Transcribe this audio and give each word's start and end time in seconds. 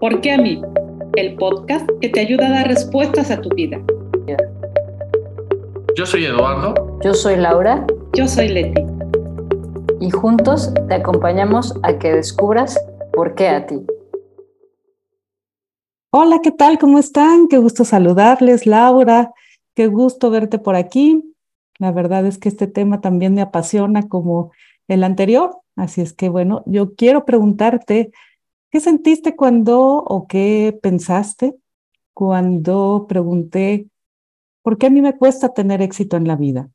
¿Por 0.00 0.22
qué 0.22 0.32
a 0.32 0.38
mí? 0.38 0.62
El 1.14 1.36
podcast 1.36 1.86
que 2.00 2.08
te 2.08 2.20
ayuda 2.20 2.46
a 2.46 2.50
dar 2.50 2.68
respuestas 2.68 3.30
a 3.30 3.38
tu 3.42 3.50
vida. 3.50 3.78
Yo 5.94 6.06
soy 6.06 6.24
Eduardo. 6.24 6.98
Yo 7.04 7.12
soy 7.12 7.36
Laura. 7.36 7.86
Yo 8.14 8.26
soy 8.26 8.48
Leti. 8.48 8.82
Y 10.00 10.10
juntos 10.10 10.72
te 10.88 10.94
acompañamos 10.94 11.78
a 11.82 11.98
que 11.98 12.12
descubras 12.12 12.82
por 13.12 13.34
qué 13.34 13.48
a 13.48 13.66
ti. 13.66 13.84
Hola, 16.12 16.40
¿qué 16.42 16.50
tal? 16.50 16.78
¿Cómo 16.78 16.98
están? 16.98 17.48
Qué 17.48 17.58
gusto 17.58 17.84
saludarles, 17.84 18.66
Laura. 18.66 19.34
Qué 19.74 19.88
gusto 19.88 20.30
verte 20.30 20.58
por 20.58 20.76
aquí. 20.76 21.34
La 21.78 21.92
verdad 21.92 22.24
es 22.24 22.38
que 22.38 22.48
este 22.48 22.66
tema 22.66 23.02
también 23.02 23.34
me 23.34 23.42
apasiona 23.42 24.08
como 24.08 24.50
el 24.88 25.04
anterior. 25.04 25.58
Así 25.76 26.00
es 26.00 26.14
que, 26.14 26.30
bueno, 26.30 26.62
yo 26.64 26.94
quiero 26.94 27.26
preguntarte, 27.26 28.12
¿qué 28.70 28.80
sentiste 28.80 29.36
cuando 29.36 29.80
o 29.80 30.26
qué 30.26 30.78
pensaste 30.82 31.56
cuando 32.14 33.06
pregunté, 33.08 33.88
¿por 34.62 34.78
qué 34.78 34.86
a 34.86 34.90
mí 34.90 35.00
me 35.00 35.16
cuesta 35.16 35.54
tener 35.54 35.82
éxito 35.82 36.16
en 36.16 36.28
la 36.28 36.36
vida? 36.36 36.68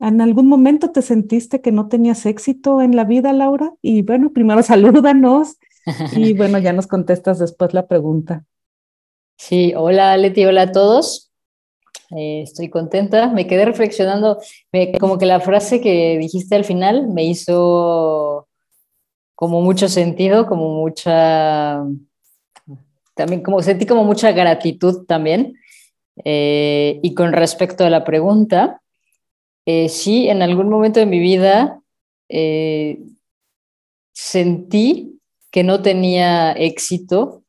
¿En 0.00 0.20
algún 0.20 0.48
momento 0.48 0.90
te 0.90 1.00
sentiste 1.00 1.60
que 1.60 1.72
no 1.72 1.88
tenías 1.88 2.26
éxito 2.26 2.82
en 2.82 2.96
la 2.96 3.04
vida, 3.04 3.32
Laura? 3.32 3.72
Y 3.80 4.02
bueno, 4.02 4.32
primero 4.32 4.62
salúdanos 4.62 5.58
y 6.16 6.32
bueno, 6.36 6.58
ya 6.58 6.72
nos 6.72 6.86
contestas 6.86 7.38
después 7.38 7.72
la 7.72 7.86
pregunta. 7.86 8.44
Sí, 9.36 9.72
hola 9.76 10.16
Leti, 10.16 10.44
hola 10.44 10.62
a 10.62 10.72
todos. 10.72 11.32
Eh, 12.10 12.42
estoy 12.42 12.68
contenta. 12.68 13.28
Me 13.28 13.46
quedé 13.46 13.64
reflexionando, 13.64 14.38
como 15.00 15.18
que 15.18 15.26
la 15.26 15.40
frase 15.40 15.80
que 15.80 16.18
dijiste 16.18 16.54
al 16.54 16.64
final 16.64 17.08
me 17.08 17.24
hizo 17.24 18.46
como 19.42 19.60
mucho 19.60 19.88
sentido, 19.88 20.46
como 20.46 20.70
mucha, 20.76 21.82
también 23.14 23.42
como 23.42 23.60
sentí 23.60 23.86
como 23.86 24.04
mucha 24.04 24.30
gratitud 24.30 25.04
también. 25.04 25.56
Eh, 26.24 27.00
y 27.02 27.12
con 27.14 27.32
respecto 27.32 27.84
a 27.84 27.90
la 27.90 28.04
pregunta, 28.04 28.80
eh, 29.66 29.88
sí, 29.88 30.28
en 30.28 30.42
algún 30.42 30.68
momento 30.68 31.00
de 31.00 31.06
mi 31.06 31.18
vida 31.18 31.80
sentí 34.12 35.18
que 35.50 35.64
no 35.64 35.82
tenía 35.82 36.52
éxito 36.52 37.42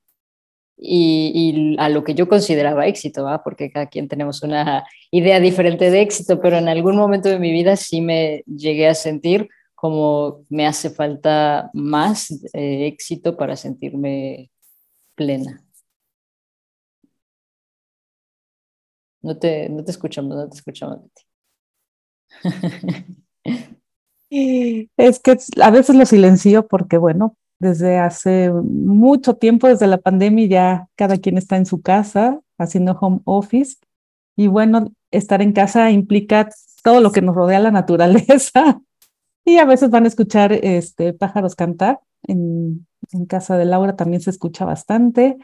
y, 0.76 1.76
a 1.78 1.90
lo 1.90 2.04
que 2.04 2.16
yo 2.16 2.28
consideraba 2.28 2.88
éxito, 2.88 3.26
¿va? 3.26 3.44
porque 3.44 3.70
cada 3.70 3.86
quien 3.86 4.08
tenemos 4.08 4.42
una 4.42 4.84
idea 5.12 5.40
diferente 5.40 5.92
de 5.92 6.02
éxito, 6.02 6.42
pero 6.42 6.58
en 6.58 6.70
algún 6.70 6.96
momento 6.96 7.30
de 7.30 7.38
mi 7.38 7.52
vida 7.52 7.76
sí 7.76 8.02
me 8.02 8.44
llegué 8.48 8.88
a 8.88 8.96
sentir 8.96 9.48
como 9.84 10.46
me 10.48 10.66
hace 10.66 10.90
falta 10.92 11.70
más 11.74 12.32
eh, 12.54 12.88
éxito 12.88 13.36
para 13.36 13.58
sentirme 13.58 14.50
plena. 15.14 15.62
No 19.22 19.38
te, 19.38 19.68
no 19.68 19.84
te 19.84 19.92
escuchamos, 19.92 20.38
no 20.38 20.48
te 20.48 20.56
escuchamos. 20.56 21.02
Es 24.30 25.20
que 25.20 25.38
a 25.62 25.70
veces 25.70 25.96
lo 25.98 26.06
silencio 26.06 26.66
porque, 26.66 26.98
bueno, 26.98 27.36
desde 27.60 28.00
hace 28.00 28.52
mucho 28.52 29.36
tiempo, 29.36 29.68
desde 29.68 29.88
la 29.88 29.98
pandemia, 29.98 30.48
ya 30.48 30.88
cada 30.96 31.18
quien 31.18 31.38
está 31.38 31.58
en 31.58 31.66
su 31.66 31.82
casa 31.82 32.40
haciendo 32.58 32.94
home 32.94 33.20
office. 33.26 33.76
Y 34.38 34.48
bueno, 34.48 34.94
estar 35.12 35.42
en 35.42 35.52
casa 35.52 35.92
implica 35.92 36.50
todo 36.84 37.02
lo 37.02 37.12
que 37.12 37.22
nos 37.22 37.36
rodea 37.36 37.60
la 37.60 37.72
naturaleza. 37.72 38.82
Y 39.46 39.58
a 39.58 39.66
veces 39.66 39.90
van 39.90 40.06
a 40.06 40.08
escuchar 40.08 40.54
este, 40.54 41.14
pájaros 41.14 41.56
cantar. 41.56 42.00
En, 42.26 42.88
en 43.12 43.26
casa 43.26 43.58
de 43.58 43.66
Laura 43.66 43.96
también 43.96 44.22
se 44.22 44.30
escucha 44.30 44.66
bastante. 44.66 45.38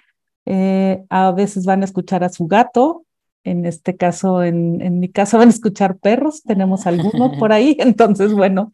Eh, 0.45 1.03
a 1.09 1.31
veces 1.31 1.65
van 1.65 1.81
a 1.81 1.85
escuchar 1.85 2.23
a 2.23 2.29
su 2.29 2.47
gato. 2.47 3.05
En 3.43 3.65
este 3.65 3.95
caso, 3.95 4.43
en, 4.43 4.81
en 4.81 4.99
mi 4.99 5.09
casa 5.09 5.37
van 5.39 5.49
a 5.49 5.51
escuchar 5.51 5.97
perros. 5.97 6.43
Tenemos 6.43 6.87
algunos 6.87 7.37
por 7.37 7.51
ahí. 7.53 7.75
Entonces, 7.79 8.33
bueno, 8.33 8.71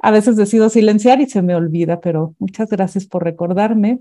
a 0.00 0.10
veces 0.10 0.36
decido 0.36 0.68
silenciar 0.68 1.20
y 1.20 1.26
se 1.26 1.42
me 1.42 1.54
olvida, 1.54 2.00
pero 2.00 2.34
muchas 2.38 2.68
gracias 2.70 3.06
por 3.06 3.24
recordarme. 3.24 4.00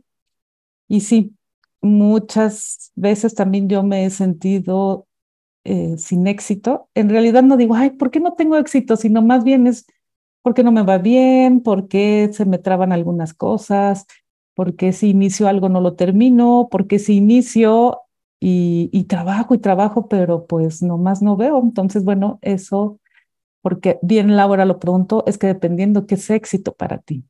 Y 0.87 1.01
sí, 1.01 1.33
muchas 1.81 2.91
veces 2.95 3.33
también 3.33 3.69
yo 3.69 3.83
me 3.83 4.05
he 4.05 4.09
sentido 4.09 5.07
eh, 5.63 5.95
sin 5.97 6.27
éxito. 6.27 6.89
En 6.95 7.09
realidad 7.09 7.43
no 7.43 7.57
digo, 7.57 7.75
ay, 7.75 7.91
¿por 7.91 8.11
qué 8.11 8.19
no 8.19 8.33
tengo 8.33 8.57
éxito? 8.57 8.95
Sino 8.97 9.21
más 9.21 9.43
bien 9.43 9.67
es, 9.67 9.85
¿por 10.45 10.53
qué 10.53 10.61
no 10.61 10.71
me 10.71 10.83
va 10.83 10.99
bien? 10.99 11.61
¿Por 11.61 11.87
qué 11.87 12.29
se 12.31 12.45
me 12.45 12.59
traban 12.59 12.91
algunas 12.91 13.33
cosas? 13.33 14.05
¿Por 14.53 14.75
qué 14.75 14.93
si 14.93 15.09
inicio 15.09 15.47
algo 15.47 15.69
no 15.69 15.81
lo 15.81 15.95
termino? 15.95 16.67
¿Por 16.69 16.85
qué 16.85 16.99
si 16.99 17.15
inicio 17.15 18.01
y, 18.39 19.05
trabajo 19.05 19.55
y 19.55 19.57
trabajo, 19.57 20.07
pero 20.07 20.45
pues 20.45 20.83
nomás 20.83 21.23
no 21.23 21.35
veo? 21.35 21.59
Entonces, 21.63 22.03
bueno, 22.03 22.37
eso 22.43 22.99
porque 23.63 23.97
bien 24.03 24.35
Laura 24.35 24.65
lo 24.65 24.77
preguntó, 24.77 25.23
es 25.25 25.39
que 25.39 25.47
dependiendo 25.47 26.05
qué 26.05 26.13
es 26.13 26.29
éxito 26.29 26.75
para 26.75 26.99
ti. 26.99 27.23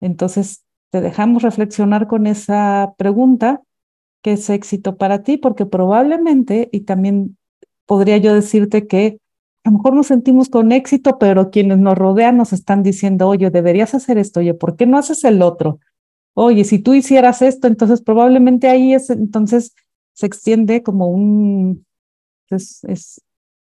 Entonces, 0.00 0.64
te 0.90 1.00
dejamos 1.00 1.44
reflexionar 1.44 2.08
con 2.08 2.26
esa 2.26 2.94
pregunta, 2.98 3.62
¿qué 4.22 4.32
es 4.32 4.50
éxito 4.50 4.96
para 4.96 5.22
ti? 5.22 5.36
Porque 5.36 5.66
probablemente, 5.66 6.68
y 6.72 6.80
también 6.80 7.38
podría 7.86 8.16
yo 8.16 8.34
decirte 8.34 8.88
que 8.88 9.20
a 9.64 9.70
lo 9.70 9.78
mejor 9.78 9.94
nos 9.94 10.08
sentimos 10.08 10.50
con 10.50 10.72
éxito, 10.72 11.18
pero 11.18 11.50
quienes 11.50 11.78
nos 11.78 11.96
rodean 11.96 12.36
nos 12.36 12.52
están 12.52 12.82
diciendo, 12.82 13.28
oye, 13.28 13.50
deberías 13.50 13.94
hacer 13.94 14.18
esto, 14.18 14.40
oye, 14.40 14.52
¿por 14.52 14.76
qué 14.76 14.86
no 14.86 14.98
haces 14.98 15.24
el 15.24 15.40
otro? 15.40 15.80
Oye, 16.34 16.64
si 16.64 16.78
tú 16.78 16.92
hicieras 16.92 17.40
esto, 17.40 17.66
entonces 17.66 18.02
probablemente 18.02 18.68
ahí 18.68 18.92
es, 18.92 19.08
entonces 19.08 19.74
se 20.12 20.26
extiende 20.26 20.82
como 20.82 21.08
un, 21.08 21.86
es, 22.50 22.84
es 22.84 23.22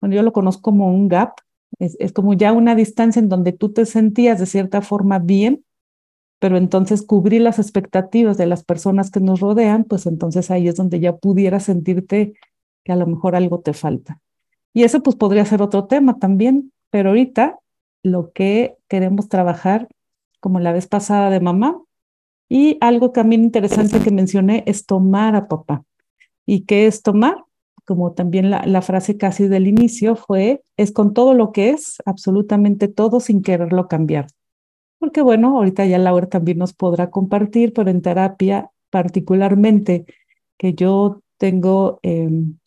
bueno, 0.00 0.14
yo 0.14 0.22
lo 0.22 0.32
conozco 0.32 0.62
como 0.62 0.92
un 0.92 1.08
gap, 1.08 1.32
es, 1.78 2.12
como 2.12 2.34
ya 2.34 2.52
una 2.52 2.74
distancia 2.74 3.20
en 3.20 3.28
donde 3.28 3.52
tú 3.52 3.72
te 3.72 3.86
sentías 3.86 4.38
de 4.38 4.46
cierta 4.46 4.82
forma 4.82 5.18
bien, 5.18 5.64
pero 6.38 6.56
entonces 6.56 7.02
cubrir 7.02 7.40
las 7.40 7.58
expectativas 7.58 8.36
de 8.36 8.46
las 8.46 8.62
personas 8.62 9.10
que 9.10 9.20
nos 9.20 9.40
rodean, 9.40 9.84
pues 9.84 10.06
entonces 10.06 10.50
ahí 10.50 10.68
es 10.68 10.76
donde 10.76 11.00
ya 11.00 11.16
pudieras 11.16 11.64
sentirte 11.64 12.34
que 12.84 12.92
a 12.92 12.96
lo 12.96 13.06
mejor 13.06 13.34
algo 13.36 13.60
te 13.60 13.72
falta. 13.72 14.20
Y 14.78 14.84
eso 14.84 15.02
pues 15.02 15.16
podría 15.16 15.44
ser 15.44 15.60
otro 15.60 15.86
tema 15.86 16.20
también, 16.20 16.72
pero 16.90 17.08
ahorita 17.08 17.58
lo 18.04 18.30
que 18.30 18.76
queremos 18.86 19.28
trabajar, 19.28 19.88
como 20.38 20.60
la 20.60 20.70
vez 20.70 20.86
pasada 20.86 21.30
de 21.30 21.40
mamá, 21.40 21.82
y 22.48 22.78
algo 22.80 23.10
también 23.10 23.42
interesante 23.42 23.98
que 23.98 24.12
mencioné 24.12 24.62
es 24.68 24.86
tomar 24.86 25.34
a 25.34 25.48
papá. 25.48 25.82
¿Y 26.46 26.60
qué 26.60 26.86
es 26.86 27.02
tomar? 27.02 27.38
como 27.86 28.12
también 28.12 28.50
la, 28.50 28.82
frase 28.82 29.16
casi 29.16 29.48
del 29.48 29.66
inicio 29.66 30.14
fue, 30.14 30.62
es 30.76 30.92
con 30.92 31.12
todo 31.12 31.34
lo 31.34 31.50
que 31.50 31.70
es, 31.70 31.96
absolutamente 32.04 32.86
todo 32.86 33.18
sin 33.18 33.42
quererlo 33.42 33.88
cambiar. 33.88 34.28
Porque 35.00 35.22
bueno, 35.22 35.56
ahorita 35.56 35.86
ya 35.86 35.98
Laura 35.98 36.28
también 36.28 36.58
nos 36.58 36.72
podrá 36.72 37.10
compartir, 37.10 37.72
pero 37.72 37.90
en 37.90 38.00
terapia 38.00 38.70
particularmente 38.90 40.04
que 40.56 40.74
yo 40.74 41.22
tengo 41.36 41.98
em, 42.02 42.58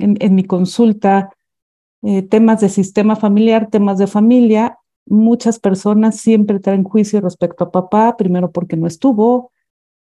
en, 0.00 0.34
mi 0.34 0.44
consulta 0.44 1.30
eh, 2.02 2.22
temas 2.22 2.60
de 2.60 2.68
sistema 2.68 3.16
familiar, 3.16 3.68
temas 3.70 3.98
de 3.98 4.06
familia, 4.06 4.78
muchas 5.06 5.58
personas 5.58 6.16
siempre 6.16 6.60
traen 6.60 6.84
juicio 6.84 7.20
respecto 7.20 7.64
a 7.64 7.70
papá, 7.70 8.16
primero 8.16 8.52
porque 8.52 8.76
no 8.76 8.86
estuvo, 8.86 9.52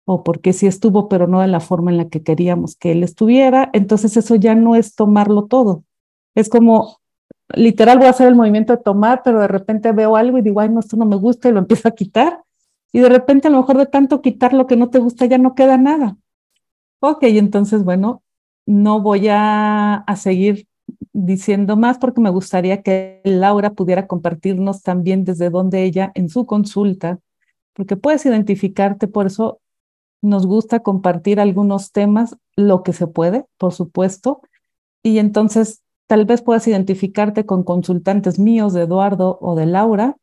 o 0.05 0.23
porque 0.25 0.53
sí 0.53 0.67
estuvo, 0.67 1.09
pero 1.09 1.27
no 1.27 1.41
de 1.41 1.49
la 1.49 1.61
forma 1.61 1.91
en 1.91 1.99
la 1.99 2.09
que 2.09 2.23
queríamos 2.23 2.77
que 2.77 2.93
él 2.93 3.03
estuviera, 3.03 3.71
entonces 3.73 4.17
eso 4.17 4.37
ya 4.37 4.55
no 4.55 4.75
es 4.75 4.95
tomarlo 4.95 5.47
todo. 5.47 5.85
Es 6.35 6.49
como, 6.49 6.99
literal, 7.55 7.99
voy 7.99 8.07
a 8.07 8.11
hacer 8.11 8.29
el 8.29 8.35
movimiento 8.35 8.75
de 8.75 8.83
tomar, 8.83 9.23
pero 9.23 9.41
de 9.41 9.49
repente 9.49 9.93
veo 9.93 10.17
algo 10.17 10.39
y 10.39 10.43
digo, 10.43 10.61
ay, 10.61 10.71
no, 10.71 10.81
esto 10.81 10.97
no 10.97 11.05
me 11.05 11.17
gusta 11.17 11.49
y 11.49 11.53
lo 11.53 11.59
empiezo 11.59 11.89
a 11.89 11.93
quitar. 11.93 12.43
Y 12.93 13.01
de 13.01 13.09
repente 13.09 13.49
a 13.49 13.51
lo 13.51 13.59
mejor 13.59 13.77
de 13.77 13.87
tanto 13.87 14.23
quitar 14.23 14.55
lo 14.55 14.67
que 14.67 14.77
no 14.77 14.89
te 14.89 14.99
gusta 14.99 15.27
ya 15.27 15.39
no 15.39 15.55
queda 15.55 15.77
nada. 15.77 16.17
Ok, 17.01 17.25
entonces, 17.25 17.85
bueno, 17.85 18.23
no 18.69 19.01
voy 19.01 19.29
a, 19.31 20.05
seguir 20.17 20.69
diciendo 21.15 21.79
más 21.79 21.97
porque 21.97 22.21
me 22.21 22.29
gustaría 22.29 22.83
que 22.83 23.23
Laura 23.25 23.71
pudiera 23.73 24.07
compartirnos 24.07 24.83
también 24.83 25.25
desde 25.25 25.49
donde 25.49 25.85
ella 25.85 26.13
en 26.15 26.29
su 26.29 26.45
consulta, 26.45 27.19
porque 27.73 27.97
puedes 27.97 28.27
identificarte, 28.27 29.09
por 29.09 29.27
eso 29.27 29.61
nos 30.21 30.47
gusta 30.47 30.81
compartir 30.81 31.41
algunos 31.41 31.93
temas, 31.93 32.37
lo 32.57 32.83
que 32.83 32.93
se 32.93 33.07
puede, 33.07 33.47
por 33.57 33.73
supuesto, 33.73 34.43
y 35.03 35.17
entonces 35.17 35.81
tal 36.07 36.27
vez 36.27 36.43
puedas 36.43 36.69
identificarte 36.69 37.47
con 37.47 37.63
consultantes 37.63 38.39
míos 38.39 38.75
de 38.75 38.83
Eduardo 38.83 39.39
o 39.41 39.55
de 39.55 39.65
Laura 39.65 40.17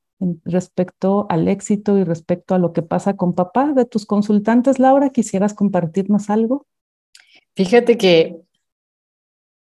respecto 0.44 1.26
al 1.30 1.48
éxito 1.48 1.98
y 1.98 2.04
respecto 2.04 2.54
a 2.54 2.60
lo 2.60 2.74
que 2.74 2.84
pasa 2.84 3.16
con 3.16 3.34
papá. 3.34 3.74
De 3.74 3.86
tus 3.86 4.06
consultantes, 4.06 4.78
Laura, 4.78 5.10
¿quisieras 5.10 5.56
compartirnos 5.56 6.30
algo? 6.30 6.68
Fíjate 7.56 7.98
que 7.98 8.42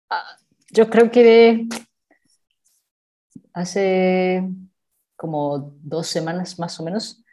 ah, 0.09 0.38
yo 0.71 0.89
creo 0.89 1.12
que 1.12 1.68
hace 3.53 4.47
como 5.15 5.74
dos 5.81 6.07
semanas 6.07 6.59
más 6.59 6.80
o 6.80 6.83
menos 6.83 7.24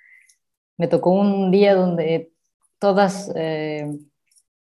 me 0.76 0.88
tocó 0.88 1.10
un 1.10 1.50
día 1.50 1.74
donde 1.74 2.32
todas 2.78 3.30
eh, 3.36 3.86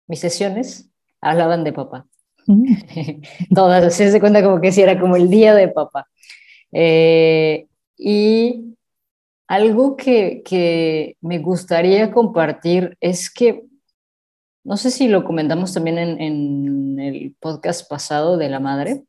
mis 0.06 0.20
sesiones 0.20 0.88
hablaban 1.20 1.64
de 1.64 1.72
papá. 1.72 2.06
todas, 3.54 3.94
se 3.94 4.06
hace 4.06 4.20
cuenta 4.20 4.42
como 4.42 4.60
que 4.60 4.72
si 4.72 4.82
era 4.82 5.00
como 5.00 5.16
el 5.16 5.28
día 5.28 5.54
de 5.54 5.68
papá. 5.68 6.08
Eh, 6.72 7.66
y 7.96 8.76
algo 9.48 9.96
que, 9.96 10.42
que, 10.44 11.16
me 11.20 11.38
gustaría 11.38 12.10
compartir 12.10 12.96
es 13.00 13.30
que, 13.30 13.64
no 14.66 14.76
sé 14.76 14.90
si 14.90 15.06
lo 15.06 15.22
comentamos 15.22 15.72
también 15.72 15.96
en, 15.96 16.98
el 16.98 17.36
podcast 17.38 17.88
pasado 17.88 18.36
de 18.36 18.48
la 18.48 18.58
madre, 18.58 19.04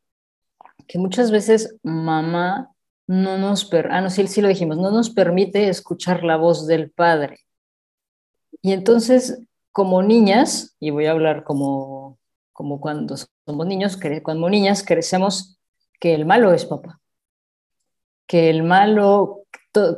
que 0.86 1.00
muchas 1.00 1.32
veces 1.32 1.74
mamá 1.82 2.70
no 3.08 3.38
nos, 3.38 3.68
ah, 3.90 4.00
no, 4.00 4.08
sí, 4.08 4.28
sí 4.28 4.40
lo 4.40 4.46
dijimos, 4.46 4.76
no 4.76 4.92
nos 4.92 5.10
permite 5.10 5.68
escuchar 5.68 6.22
la 6.22 6.36
voz 6.36 6.68
del 6.68 6.92
padre. 6.92 7.40
Y 8.62 8.70
entonces, 8.70 9.42
como 9.72 10.00
niñas, 10.00 10.76
y 10.78 10.90
voy 10.90 11.06
a 11.06 11.10
hablar 11.10 11.42
como, 11.42 12.18
como 12.52 12.80
cuando 12.80 13.16
somos 13.44 13.66
niños, 13.66 13.98
cuando 14.22 14.48
niñas 14.48 14.84
crecemos 14.84 15.58
que 15.98 16.14
el 16.14 16.24
malo 16.24 16.54
es 16.54 16.66
papá, 16.66 17.00
que 18.28 18.48
el 18.48 18.62
malo, 18.62 19.42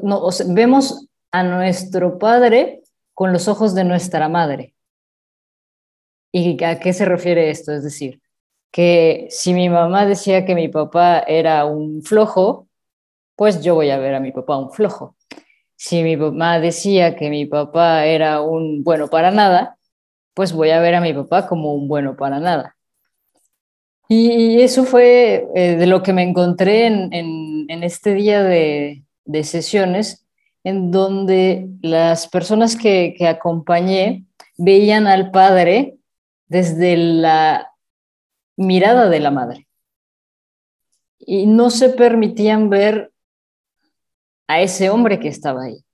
no, 0.03 0.27
vemos 0.49 1.07
a 1.33 1.43
nuestro 1.43 2.19
padre 2.19 2.83
con 3.13 3.35
los 3.35 3.47
ojos 3.47 3.75
de 3.75 3.85
nuestra 3.85 4.31
madre. 4.31 4.75
¿Y 6.33 6.63
a 6.63 6.79
qué 6.79 6.93
se 6.93 7.05
refiere 7.05 7.51
esto? 7.51 7.73
Es 7.73 7.83
decir, 7.83 8.21
que 8.71 9.27
si 9.31 9.53
mi 9.53 9.69
mamá 9.69 10.07
decía 10.07 10.45
que 10.45 10.55
mi 10.55 10.69
papá 10.69 11.21
era 11.21 11.65
un 11.65 12.03
flojo, 12.03 12.69
pues 13.37 13.63
yo 13.63 13.75
voy 13.75 13.91
a 13.91 13.99
ver 13.99 14.15
a 14.15 14.21
mi 14.21 14.33
papá 14.33 14.59
un 14.59 14.71
flojo. 14.71 15.17
Si 15.77 16.03
mi 16.03 16.17
mamá 16.17 16.61
decía 16.61 17.17
que 17.17 17.31
mi 17.31 17.47
papá 17.47 18.05
era 18.05 18.43
un 18.43 18.85
bueno 18.85 19.09
para 19.09 19.31
nada, 19.31 19.79
pues 20.35 20.53
voy 20.53 20.71
a 20.71 20.81
ver 20.81 20.95
a 20.95 21.01
mi 21.01 21.13
papá 21.13 21.47
como 21.49 21.75
un 21.75 21.89
bueno 21.89 22.17
para 22.17 22.39
nada. 22.39 22.77
Y 24.09 24.61
eso 24.61 24.85
fue 24.85 25.49
eh, 25.55 25.77
de 25.77 25.87
lo 25.87 26.03
que 26.03 26.13
me 26.13 26.23
encontré 26.23 26.87
en, 26.87 27.83
este 27.83 28.13
día 28.15 28.43
de, 28.43 29.05
sesiones, 29.45 30.27
en 30.65 30.91
donde 30.91 31.69
las 31.81 32.29
personas 32.29 32.77
que, 32.77 33.15
que 33.17 33.29
acompañé 33.29 34.25
veían 34.59 35.07
al 35.07 35.31
padre 35.31 36.00
desde 36.51 36.97
la 36.97 37.73
mirada 38.57 39.09
de 39.09 39.21
la 39.21 39.31
madre 39.31 39.69
y 41.19 41.47
no 41.47 41.71
se 41.71 41.91
permitían 41.91 42.69
ver 42.69 43.13
a 44.49 44.61
ese 44.61 44.91
hombre 44.91 45.21
que 45.21 45.29
estaba 45.29 45.63
ahí. 45.63 45.85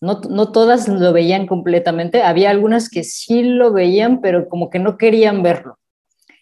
No, 0.00 0.20
no, 0.28 0.50
todas 0.50 0.88
lo 0.88 1.12
veían 1.12 1.46
completamente, 1.46 2.22
había 2.22 2.50
algunas 2.50 2.90
que 2.90 3.04
sí 3.04 3.44
lo 3.44 3.72
veían, 3.72 4.20
pero 4.20 4.48
como 4.48 4.68
que 4.70 4.80
no 4.80 4.98
querían 4.98 5.42
verlo. 5.42 5.78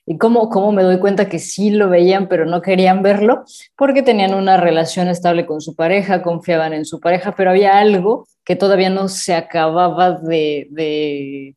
¿Y 0.06 0.16
cómo, 0.18 0.48
cómo 0.48 0.72
me 0.72 0.82
doy 0.82 0.98
cuenta 0.98 1.28
que 1.28 1.38
sí 1.38 1.70
lo 1.70 1.88
veían, 1.88 2.28
pero 2.28 2.46
no 2.46 2.62
querían 2.62 3.02
verlo? 3.02 3.44
Porque 3.76 4.02
tenían 4.02 4.34
una 4.34 4.56
relación 4.56 5.08
estable 5.08 5.46
con 5.46 5.60
su 5.60 5.74
pareja, 5.74 6.22
confiaban 6.22 6.72
en 6.72 6.84
su 6.84 6.98
pareja, 6.98 7.34
pero 7.36 7.50
había 7.50 7.78
algo 7.78 8.26
que 8.42 8.56
todavía 8.56 8.90
no 8.90 9.08
se 9.08 9.34
acababa 9.34 10.12
de, 10.12 10.66
de, 10.70 11.56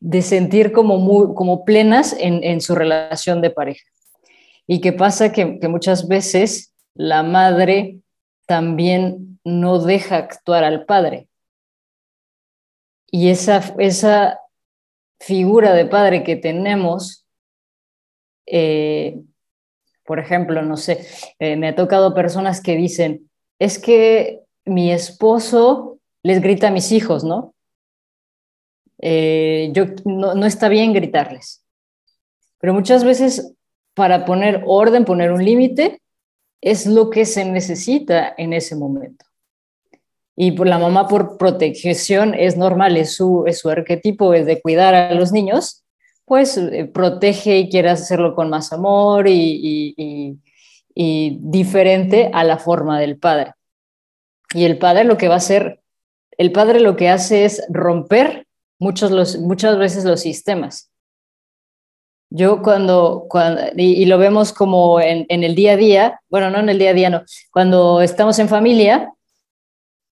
de 0.00 0.22
sentir 0.22 0.72
como, 0.72 0.98
muy, 0.98 1.34
como 1.34 1.64
plenas 1.64 2.14
en, 2.18 2.44
en, 2.44 2.60
su 2.60 2.74
relación 2.74 3.40
de 3.40 3.50
pareja. 3.50 3.84
Y 4.66 4.80
qué 4.80 4.92
pasa 4.92 5.32
que, 5.32 5.58
que 5.58 5.68
muchas 5.68 6.06
veces 6.08 6.74
la 6.94 7.22
madre 7.22 8.00
también 8.46 9.38
no 9.44 9.78
deja 9.78 10.16
actuar 10.16 10.64
al 10.64 10.84
padre. 10.84 11.28
Y 13.10 13.30
esa, 13.30 13.74
esa 13.78 14.40
figura 15.20 15.74
de 15.74 15.86
padre 15.86 16.22
que 16.22 16.36
tenemos, 16.36 17.26
eh, 18.46 19.20
por 20.04 20.18
ejemplo, 20.18 20.62
no 20.62 20.76
sé, 20.76 21.06
eh, 21.38 21.56
me 21.56 21.68
ha 21.68 21.74
tocado 21.74 22.14
personas 22.14 22.60
que 22.60 22.76
dicen, 22.76 23.30
es 23.58 23.78
que 23.78 24.40
mi 24.64 24.92
esposo 24.92 25.98
les 26.22 26.40
grita 26.40 26.68
a 26.68 26.72
mis 26.72 26.92
hijos, 26.92 27.24
¿no? 27.24 27.54
Eh, 28.98 29.70
yo, 29.72 29.86
no, 30.04 30.34
no 30.34 30.46
está 30.46 30.68
bien 30.68 30.92
gritarles. 30.92 31.64
Pero 32.60 32.74
muchas 32.74 33.04
veces 33.04 33.54
para 33.94 34.24
poner 34.24 34.62
orden, 34.66 35.04
poner 35.04 35.32
un 35.32 35.44
límite, 35.44 36.00
es 36.60 36.86
lo 36.86 37.10
que 37.10 37.24
se 37.24 37.44
necesita 37.44 38.34
en 38.36 38.52
ese 38.52 38.76
momento. 38.76 39.24
Y 40.36 40.52
por 40.52 40.68
la 40.68 40.78
mamá 40.78 41.08
por 41.08 41.36
protección 41.36 42.34
es 42.34 42.56
normal, 42.56 42.96
es 42.96 43.16
su, 43.16 43.44
es 43.46 43.58
su 43.58 43.70
arquetipo, 43.70 44.34
es 44.34 44.46
de 44.46 44.60
cuidar 44.60 44.94
a 44.94 45.14
los 45.14 45.32
niños, 45.32 45.84
pues 46.24 46.56
eh, 46.56 46.84
protege 46.84 47.58
y 47.58 47.70
quiere 47.70 47.88
hacerlo 47.88 48.34
con 48.34 48.50
más 48.50 48.72
amor 48.72 49.26
y, 49.26 49.94
y, 49.96 50.38
diferente 51.40 52.28
a 52.32 52.42
la 52.42 52.58
forma 52.58 52.98
del 53.00 53.18
padre. 53.18 53.54
Y 54.52 54.64
el 54.64 54.78
padre 54.78 55.04
lo 55.04 55.16
que 55.16 55.28
va 55.28 55.34
a 55.34 55.38
hacer, 55.38 55.80
el 56.36 56.50
padre 56.50 56.80
lo 56.80 56.96
que 56.96 57.08
hace 57.08 57.44
es 57.44 57.64
romper 57.68 58.47
muchos 58.78 59.10
los, 59.10 59.38
muchas 59.38 59.78
veces 59.78 60.04
los 60.04 60.20
sistemas. 60.20 60.90
Yo 62.30 62.62
cuando, 62.62 63.24
cuando 63.28 63.62
y, 63.76 64.04
lo 64.04 64.18
vemos 64.18 64.52
como 64.52 65.00
en, 65.00 65.24
en, 65.30 65.44
el 65.44 65.54
día 65.54 65.72
a 65.72 65.76
día, 65.76 66.20
bueno, 66.28 66.50
no 66.50 66.58
en 66.58 66.68
el 66.68 66.78
día 66.78 66.90
a 66.90 66.94
día, 66.94 67.10
no, 67.10 67.22
cuando 67.50 68.02
estamos 68.02 68.38
en 68.38 68.48
familia 68.48 69.12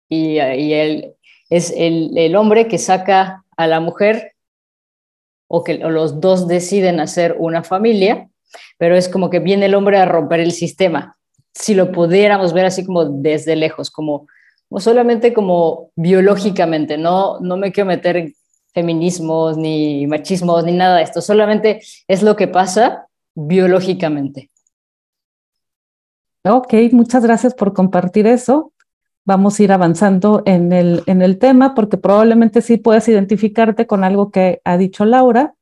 y, 0.08 0.40
y 0.40 0.72
él 0.72 1.14
es 1.50 1.70
el, 1.76 2.16
el, 2.16 2.34
hombre 2.34 2.66
que 2.66 2.78
saca 2.78 3.44
a 3.56 3.66
la 3.66 3.80
mujer 3.80 4.32
o 5.48 5.64
que 5.64 5.74
los 5.74 6.20
dos 6.20 6.48
deciden 6.48 7.00
hacer 7.00 7.36
una 7.38 7.62
familia, 7.62 8.28
pero 8.78 8.96
es 8.96 9.08
como 9.08 9.28
que 9.28 9.38
viene 9.38 9.66
el 9.66 9.74
hombre 9.74 9.98
a 9.98 10.06
romper 10.06 10.40
el 10.40 10.52
sistema. 10.52 11.16
Si 11.54 11.74
lo 11.74 11.92
pudiéramos 11.92 12.54
ver 12.54 12.66
así 12.66 12.86
como 12.86 13.04
desde 13.04 13.54
lejos, 13.54 13.90
como, 13.90 14.26
como 14.68 14.80
solamente 14.80 15.34
como 15.34 15.90
biológicamente, 15.94 16.96
no, 16.96 17.38
no 17.40 17.58
me 17.58 17.72
quiero 17.72 17.88
meter 17.88 18.16
en 18.16 18.34
feminismos, 18.72 19.56
ni 19.56 20.06
machismos, 20.06 20.64
ni 20.64 20.72
nada 20.72 20.96
de 20.96 21.02
esto, 21.02 21.20
solamente 21.20 21.80
es 22.06 22.22
lo 22.22 22.36
que 22.36 22.48
pasa 22.48 23.08
biológicamente. 23.34 24.50
Ok, 26.44 26.74
muchas 26.92 27.22
gracias 27.22 27.54
por 27.54 27.72
compartir 27.74 28.26
eso. 28.26 28.72
Vamos 29.24 29.58
a 29.58 29.62
ir 29.62 29.72
avanzando 29.72 30.42
en 30.46 30.72
el, 30.72 31.02
en 31.06 31.20
el 31.20 31.38
tema 31.38 31.74
porque 31.74 31.98
probablemente 31.98 32.62
sí 32.62 32.78
puedas 32.78 33.08
identificarte 33.08 33.86
con 33.86 34.02
algo 34.02 34.30
que 34.30 34.60
ha 34.64 34.78
dicho 34.78 35.04
Laura. 35.04 35.54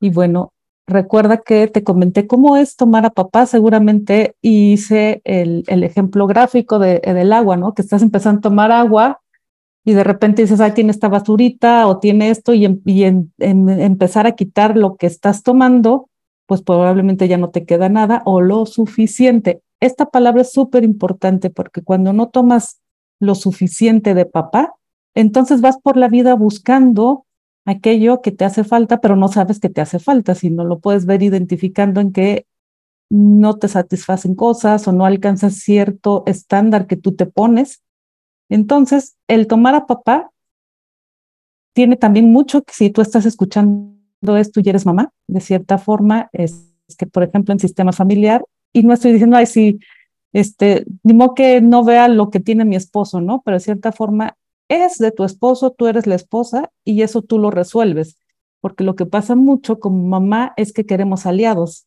Y 0.00 0.10
bueno, 0.10 0.54
recuerda 0.86 1.38
que 1.38 1.66
te 1.66 1.84
comenté 1.84 2.26
cómo 2.26 2.56
es 2.56 2.76
tomar 2.76 3.04
a 3.04 3.10
papá, 3.10 3.44
seguramente 3.46 4.36
hice 4.40 5.20
el, 5.24 5.64
el 5.66 5.84
ejemplo 5.84 6.26
gráfico 6.26 6.78
de, 6.78 7.00
del 7.00 7.32
agua, 7.32 7.56
¿no? 7.56 7.74
Que 7.74 7.82
estás 7.82 8.02
empezando 8.02 8.38
a 8.38 8.42
tomar 8.42 8.72
agua 8.72 9.20
y 9.86 9.94
de 9.94 10.02
repente 10.02 10.42
dices, 10.42 10.60
ay, 10.60 10.72
tiene 10.72 10.90
esta 10.90 11.08
basurita 11.08 11.86
o 11.86 12.00
tiene 12.00 12.30
esto 12.30 12.52
y, 12.52 12.64
em, 12.64 12.80
en, 13.38 13.68
empezar 13.68 14.26
a 14.26 14.32
quitar 14.32 14.76
lo 14.76 14.96
que 14.96 15.06
estás 15.06 15.44
tomando, 15.44 16.10
pues 16.46 16.60
probablemente 16.60 17.28
ya 17.28 17.38
no 17.38 17.50
te 17.50 17.64
queda 17.64 17.88
nada 17.88 18.20
o 18.24 18.40
lo 18.40 18.66
suficiente. 18.66 19.62
Esta 19.78 20.06
palabra 20.06 20.42
es 20.42 20.50
súper 20.50 20.82
importante 20.82 21.50
porque 21.50 21.82
cuando 21.82 22.12
no 22.12 22.30
tomas 22.30 22.80
lo 23.20 23.36
suficiente 23.36 24.14
de 24.14 24.26
papá, 24.26 24.74
entonces 25.14 25.60
vas 25.60 25.78
por 25.80 25.96
la 25.96 26.08
vida 26.08 26.34
buscando 26.34 27.24
aquello 27.64 28.22
que 28.22 28.32
te 28.32 28.44
hace 28.44 28.64
falta, 28.64 29.00
pero 29.00 29.14
no 29.14 29.28
sabes 29.28 29.60
que 29.60 29.68
te 29.68 29.80
hace 29.80 30.00
falta, 30.00 30.34
sino 30.34 30.64
lo 30.64 30.80
puedes 30.80 31.06
ver 31.06 31.22
identificando 31.22 32.00
en 32.00 32.10
que 32.10 32.44
no 33.08 33.54
te 33.54 33.68
satisfacen 33.68 34.34
cosas 34.34 34.88
o 34.88 34.92
no 34.92 35.06
alcanzas 35.06 35.54
cierto 35.54 36.24
estándar 36.26 36.88
que 36.88 36.96
tú 36.96 37.14
te 37.14 37.26
pones 37.26 37.82
entonces, 38.48 39.16
el 39.28 39.46
tomar 39.46 39.74
a 39.74 39.86
papá 39.86 40.30
tiene 41.74 41.96
también 41.96 42.32
mucho 42.32 42.62
que 42.62 42.72
si 42.72 42.90
tú 42.90 43.00
estás 43.02 43.26
escuchando 43.26 44.36
esto 44.36 44.60
y 44.60 44.68
eres 44.68 44.86
mamá, 44.86 45.12
de 45.26 45.40
cierta 45.40 45.78
forma, 45.78 46.30
es, 46.32 46.72
que, 46.96 47.06
por 47.06 47.22
ejemplo, 47.22 47.52
en 47.52 47.58
sistema 47.58 47.92
familiar, 47.92 48.44
y 48.72 48.82
no 48.82 48.94
estoy 48.94 49.12
diciendo, 49.12 49.36
ay, 49.36 49.46
sí, 49.46 49.78
este, 50.32 50.84
ni 51.02 51.14
modo 51.14 51.34
que 51.34 51.60
no 51.60 51.84
vea 51.84 52.08
lo 52.08 52.30
que 52.30 52.40
tiene 52.40 52.64
mi 52.64 52.76
esposo, 52.76 53.20
¿no? 53.20 53.42
Pero 53.44 53.56
de 53.56 53.60
cierta 53.60 53.92
forma 53.92 54.36
es 54.68 54.98
de 54.98 55.12
tu 55.12 55.24
esposo, 55.24 55.70
tú 55.70 55.86
eres 55.86 56.06
la 56.06 56.14
esposa 56.14 56.70
y 56.84 57.02
eso 57.02 57.22
tú 57.22 57.38
lo 57.38 57.50
resuelves, 57.50 58.18
porque 58.60 58.84
lo 58.84 58.96
que 58.96 59.06
pasa 59.06 59.34
mucho 59.34 59.78
como 59.78 60.06
mamá 60.06 60.52
es 60.56 60.72
que 60.72 60.86
queremos 60.86 61.26
aliados 61.26 61.86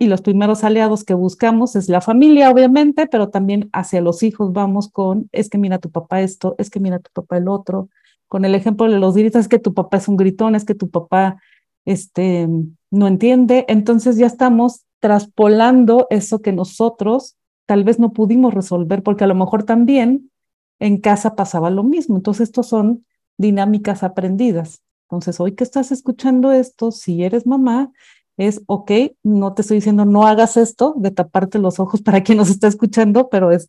y 0.00 0.06
los 0.06 0.22
primeros 0.22 0.64
aliados 0.64 1.04
que 1.04 1.12
buscamos 1.12 1.76
es 1.76 1.90
la 1.90 2.00
familia, 2.00 2.50
obviamente, 2.50 3.06
pero 3.06 3.28
también 3.28 3.68
hacia 3.74 4.00
los 4.00 4.22
hijos 4.22 4.50
vamos 4.54 4.88
con, 4.88 5.28
es 5.30 5.50
que 5.50 5.58
mira 5.58 5.78
tu 5.78 5.90
papá 5.90 6.22
esto, 6.22 6.54
es 6.56 6.70
que 6.70 6.80
mira 6.80 7.00
tu 7.00 7.10
papá 7.12 7.36
el 7.36 7.48
otro, 7.48 7.90
con 8.26 8.46
el 8.46 8.54
ejemplo 8.54 8.90
de 8.90 8.98
los 8.98 9.14
gritos, 9.14 9.42
es 9.42 9.48
que 9.48 9.58
tu 9.58 9.74
papá 9.74 9.98
es 9.98 10.08
un 10.08 10.16
gritón, 10.16 10.54
es 10.54 10.64
que 10.64 10.74
tu 10.74 10.88
papá 10.88 11.38
este, 11.84 12.48
no 12.90 13.06
entiende, 13.06 13.66
entonces 13.68 14.16
ya 14.16 14.26
estamos 14.26 14.86
traspolando 15.00 16.06
eso 16.08 16.40
que 16.40 16.52
nosotros 16.52 17.36
tal 17.66 17.84
vez 17.84 17.98
no 17.98 18.14
pudimos 18.14 18.54
resolver, 18.54 19.02
porque 19.02 19.24
a 19.24 19.26
lo 19.26 19.34
mejor 19.34 19.64
también 19.64 20.30
en 20.78 20.98
casa 20.98 21.36
pasaba 21.36 21.68
lo 21.68 21.84
mismo. 21.84 22.16
Entonces 22.16 22.48
estos 22.48 22.68
son 22.68 23.04
dinámicas 23.36 24.02
aprendidas. 24.02 24.82
Entonces, 25.10 25.40
hoy 25.40 25.56
que 25.56 25.64
estás 25.64 25.92
escuchando 25.92 26.52
esto, 26.52 26.90
si 26.90 27.22
eres 27.24 27.46
mamá, 27.46 27.90
es, 28.36 28.62
ok, 28.66 28.90
no 29.22 29.54
te 29.54 29.62
estoy 29.62 29.76
diciendo 29.76 30.04
no 30.04 30.26
hagas 30.26 30.56
esto, 30.56 30.94
de 30.96 31.10
taparte 31.10 31.58
los 31.58 31.80
ojos 31.80 32.02
para 32.02 32.22
quien 32.22 32.38
nos 32.38 32.50
está 32.50 32.68
escuchando, 32.68 33.28
pero 33.28 33.50
es, 33.50 33.68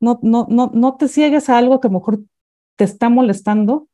no, 0.00 0.18
no, 0.22 0.46
no, 0.48 0.70
no 0.74 0.96
te 0.96 1.08
ciegues 1.08 1.48
a 1.48 1.58
algo 1.58 1.80
que 1.80 1.88
a 1.88 1.90
lo 1.90 1.98
mejor 1.98 2.20
te 2.76 2.84
está 2.84 3.08
molestando, 3.08 3.88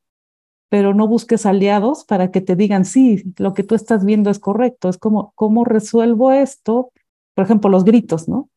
pero 0.68 0.94
no 0.94 1.06
busques 1.06 1.46
aliados 1.46 2.04
para 2.04 2.30
que 2.30 2.40
te 2.40 2.56
digan, 2.56 2.84
sí, 2.84 3.22
lo 3.38 3.54
que 3.54 3.62
tú 3.62 3.74
estás 3.74 4.04
viendo 4.04 4.30
es 4.30 4.38
correcto. 4.38 4.88
Es 4.88 4.98
como, 4.98 5.32
¿cómo 5.34 5.64
resuelvo 5.64 6.32
esto? 6.32 6.90
Por 7.34 7.44
ejemplo, 7.44 7.70
los 7.70 7.84
gritos, 7.84 8.28
¿no? 8.28 8.48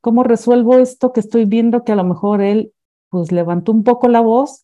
¿Cómo 0.00 0.22
resuelvo 0.22 0.76
esto 0.78 1.12
que 1.12 1.20
estoy 1.20 1.46
viendo 1.46 1.84
que 1.84 1.92
a 1.92 1.96
lo 1.96 2.04
mejor 2.04 2.42
él 2.42 2.72
pues 3.08 3.32
levantó 3.32 3.72
un 3.72 3.84
poco 3.84 4.08
la 4.08 4.20
voz, 4.20 4.63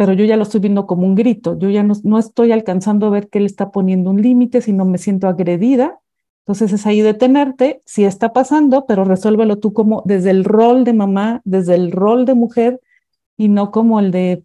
pero 0.00 0.14
yo 0.14 0.24
ya 0.24 0.38
lo 0.38 0.44
estoy 0.44 0.60
viendo 0.60 0.86
como 0.86 1.06
un 1.06 1.14
grito, 1.14 1.58
yo 1.58 1.68
ya 1.68 1.82
no, 1.82 1.92
no 2.04 2.18
estoy 2.18 2.52
alcanzando 2.52 3.06
a 3.06 3.10
ver 3.10 3.28
que 3.28 3.36
él 3.36 3.44
está 3.44 3.70
poniendo 3.70 4.08
un 4.08 4.22
límite, 4.22 4.62
sino 4.62 4.86
me 4.86 4.96
siento 4.96 5.28
agredida. 5.28 6.00
Entonces 6.38 6.72
es 6.72 6.86
ahí 6.86 7.02
detenerte, 7.02 7.82
si 7.84 8.06
está 8.06 8.32
pasando, 8.32 8.86
pero 8.86 9.04
resuélvelo 9.04 9.58
tú 9.58 9.74
como 9.74 10.02
desde 10.06 10.30
el 10.30 10.44
rol 10.44 10.84
de 10.84 10.94
mamá, 10.94 11.42
desde 11.44 11.74
el 11.74 11.92
rol 11.92 12.24
de 12.24 12.32
mujer 12.32 12.80
y 13.36 13.50
no 13.50 13.70
como 13.70 14.00
el 14.00 14.10
de 14.10 14.42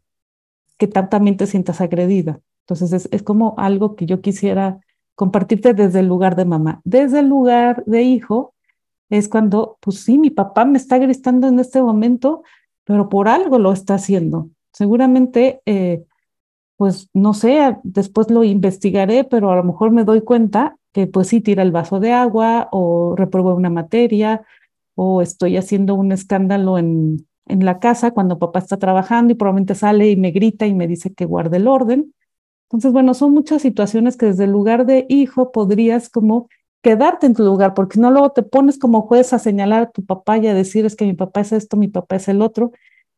que 0.78 0.88
también 0.88 1.38
te 1.38 1.48
sientas 1.48 1.80
agredida. 1.80 2.42
Entonces 2.64 2.92
es, 2.92 3.10
es 3.14 3.24
como 3.24 3.56
algo 3.58 3.96
que 3.96 4.06
yo 4.06 4.20
quisiera 4.20 4.82
compartirte 5.16 5.74
desde 5.74 6.02
el 6.02 6.08
lugar 6.08 6.36
de 6.36 6.44
mamá. 6.44 6.82
Desde 6.84 7.22
el 7.22 7.30
lugar 7.30 7.82
de 7.86 8.04
hijo 8.04 8.56
es 9.10 9.30
cuando, 9.30 9.78
pues 9.80 10.04
sí, 10.04 10.18
mi 10.18 10.32
papá 10.32 10.66
me 10.66 10.78
está 10.78 10.98
gritando 10.98 11.48
en 11.48 11.62
este 11.62 11.82
momento, 11.82 12.44
pero 12.84 13.08
por 13.08 13.30
algo 13.30 13.58
lo 13.58 13.72
está 13.72 13.94
haciendo. 13.94 14.50
Seguramente, 14.76 15.62
eh, 15.66 16.04
pues 16.76 17.10
no 17.14 17.34
sé, 17.34 17.78
después 17.84 18.30
lo 18.30 18.44
investigaré, 18.44 19.24
pero 19.24 19.52
a 19.52 19.56
lo 19.56 19.64
mejor 19.64 19.92
me 19.92 20.04
doy 20.04 20.22
cuenta 20.22 20.78
que 20.92 21.08
pues 21.08 21.30
sí 21.30 21.40
tira 21.40 21.64
el 21.64 21.72
vaso 21.72 22.02
de 22.02 22.12
agua 22.12 22.68
o 22.74 23.16
reprueba 23.16 23.54
una 23.54 23.70
materia 23.70 24.46
o 24.94 25.22
estoy 25.22 25.56
haciendo 25.56 25.96
un 25.96 26.12
escándalo 26.12 26.78
en, 26.78 27.26
en 27.48 27.64
la 27.64 27.80
casa 27.80 28.12
cuando 28.12 28.38
papá 28.38 28.60
está 28.60 28.76
trabajando 28.78 29.32
y 29.32 29.38
probablemente 29.38 29.76
sale 29.76 30.10
y 30.10 30.18
me 30.18 30.32
grita 30.32 30.68
y 30.68 30.74
me 30.74 30.88
dice 30.88 31.14
que 31.14 31.24
guarde 31.24 31.56
el 31.58 31.70
orden. 31.70 32.14
Entonces, 32.66 32.92
bueno, 32.92 33.14
son 33.14 33.32
muchas 33.34 33.62
situaciones 33.62 34.18
que 34.18 34.26
desde 34.26 34.44
el 34.44 34.52
lugar 34.52 34.86
de 34.86 35.06
hijo 35.08 35.54
podrías 35.54 36.10
como 36.10 36.50
quedarte 36.82 37.28
en 37.28 37.34
tu 37.34 37.44
lugar, 37.44 37.74
porque 37.76 37.98
no 37.98 38.12
luego 38.12 38.32
te 38.32 38.44
pones 38.44 38.78
como 38.78 39.04
juez 39.04 39.32
a 39.32 39.40
señalar 39.40 39.84
a 39.84 39.92
tu 39.92 40.06
papá 40.06 40.38
y 40.38 40.48
a 40.48 40.54
decir 40.54 40.86
es 40.86 40.98
que 40.98 41.06
mi 41.06 41.14
papá 41.14 41.42
es 41.42 41.54
esto, 41.54 41.78
mi 41.78 41.88
papá 41.88 42.18
es 42.18 42.28
el 42.28 42.42
otro, 42.42 42.74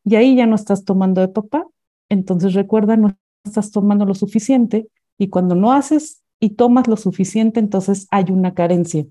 y 0.08 0.16
ahí 0.16 0.36
ya 0.36 0.46
no 0.46 0.54
estás 0.54 0.84
tomando 0.84 1.20
de 1.20 1.28
papá. 1.28 1.66
Entonces 2.08 2.54
recuerda, 2.54 2.96
no 2.96 3.14
estás 3.44 3.70
tomando 3.70 4.06
lo 4.06 4.14
suficiente 4.14 4.88
y 5.18 5.28
cuando 5.28 5.54
no 5.54 5.72
haces 5.72 6.22
y 6.40 6.50
tomas 6.50 6.88
lo 6.88 6.96
suficiente, 6.96 7.60
entonces 7.60 8.06
hay 8.10 8.26
una 8.30 8.54
carencia. 8.54 9.04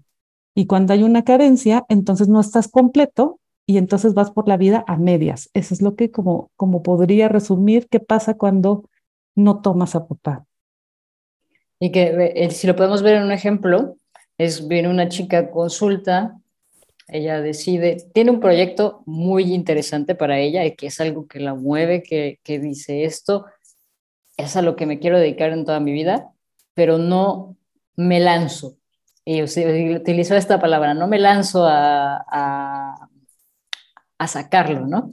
Y 0.56 0.66
cuando 0.66 0.94
hay 0.94 1.04
una 1.04 1.24
carencia, 1.24 1.86
entonces 1.88 2.30
no 2.30 2.40
estás 2.40 2.68
completo 2.68 3.40
y 3.68 3.78
entonces 3.78 4.16
vas 4.16 4.32
por 4.32 4.48
la 4.48 4.58
vida 4.58 4.84
a 4.88 4.98
medias. 4.98 5.52
Eso 5.54 5.76
es 5.76 5.84
lo 5.84 5.96
que 5.96 6.10
como, 6.10 6.50
como 6.56 6.82
podría 6.82 7.28
resumir 7.28 7.88
qué 7.90 8.00
pasa 8.00 8.36
cuando 8.36 8.90
no 9.36 9.62
tomas 9.62 9.94
a 9.96 10.08
papá. 10.08 10.46
Y 11.80 11.92
que 11.92 12.34
eh, 12.36 12.50
si 12.50 12.66
lo 12.66 12.76
podemos 12.76 13.04
ver 13.04 13.18
en 13.18 13.24
un 13.24 13.32
ejemplo, 13.32 13.98
es 14.40 14.68
viene 14.68 14.90
una 14.90 15.10
chica 15.10 15.52
consulta, 15.52 16.40
ella 17.08 17.42
decide, 17.42 17.98
tiene 18.14 18.32
un 18.32 18.40
proyecto 18.40 19.04
muy 19.06 19.54
interesante 19.54 20.16
para 20.16 20.40
ella, 20.40 20.66
y 20.66 20.76
que 20.76 20.88
es 20.88 21.00
algo 21.00 21.28
que 21.28 21.40
la 21.40 21.56
mueve, 21.56 22.04
que, 22.04 22.40
que 22.44 22.60
dice 22.60 23.06
esto, 23.06 23.46
es 24.38 24.56
a 24.56 24.62
lo 24.62 24.76
que 24.76 24.86
me 24.86 25.00
quiero 25.00 25.20
dedicar 25.20 25.52
en 25.52 25.66
toda 25.66 25.80
mi 25.80 25.92
vida, 25.92 26.32
pero 26.74 26.98
no 26.98 27.58
me 27.96 28.20
lanzo. 28.20 28.78
Y 29.26 29.42
utilizó 29.42 30.36
esta 30.36 30.60
palabra, 30.60 30.94
no 30.94 31.08
me 31.08 31.20
lanzo 31.20 31.66
a, 31.66 32.24
a, 34.18 34.28
sacarlo, 34.28 34.88
¿no? 34.88 35.12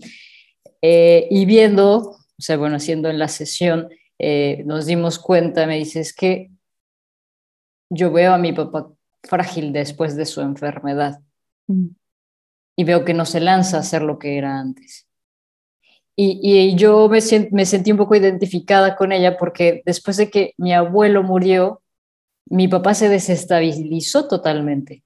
Eh, 0.82 1.26
y 1.30 1.46
viendo, 1.46 2.10
o 2.10 2.18
sea, 2.38 2.56
bueno, 2.56 2.76
haciendo 2.76 3.08
en 3.08 3.18
la 3.18 3.28
sesión, 3.28 3.88
eh, 4.18 4.62
nos 4.66 4.86
dimos 4.86 5.18
cuenta, 5.18 5.66
me 5.66 5.78
dice, 5.78 6.00
es 6.00 6.12
que 6.12 6.50
yo 7.90 8.12
veo 8.12 8.32
a 8.32 8.38
mi 8.38 8.52
papá 8.52 8.90
frágil 9.22 9.72
después 9.72 10.14
de 10.16 10.26
su 10.26 10.40
enfermedad. 10.42 11.20
Mm. 11.66 11.88
Y 12.76 12.84
veo 12.84 13.04
que 13.04 13.14
no 13.14 13.24
se 13.24 13.40
lanza 13.40 13.76
a 13.76 13.80
hacer 13.80 14.02
lo 14.02 14.18
que 14.18 14.36
era 14.36 14.58
antes. 14.58 15.06
Y, 16.16 16.40
y 16.42 16.76
yo 16.76 17.08
me, 17.08 17.18
me, 17.50 17.66
sentí 17.66 17.90
un 17.90 17.98
poco 17.98 18.14
identificada 18.14 18.94
con 18.94 19.12
ella 19.12 19.36
porque 19.36 19.82
después 19.84 20.16
de 20.16 20.30
que 20.30 20.54
mi 20.58 20.72
abuelo 20.72 21.22
murió, 21.22 21.82
mi 22.46 22.68
papá 22.68 22.94
se 22.94 23.08
desestabilizó 23.08 24.28
totalmente. 24.28 25.02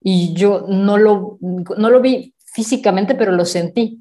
Y 0.00 0.34
yo 0.34 0.66
no 0.68 0.98
lo, 0.98 1.38
no 1.40 1.90
lo 1.90 2.00
vi 2.00 2.34
físicamente, 2.54 3.14
pero 3.14 3.32
lo 3.32 3.44
sentí. 3.44 4.00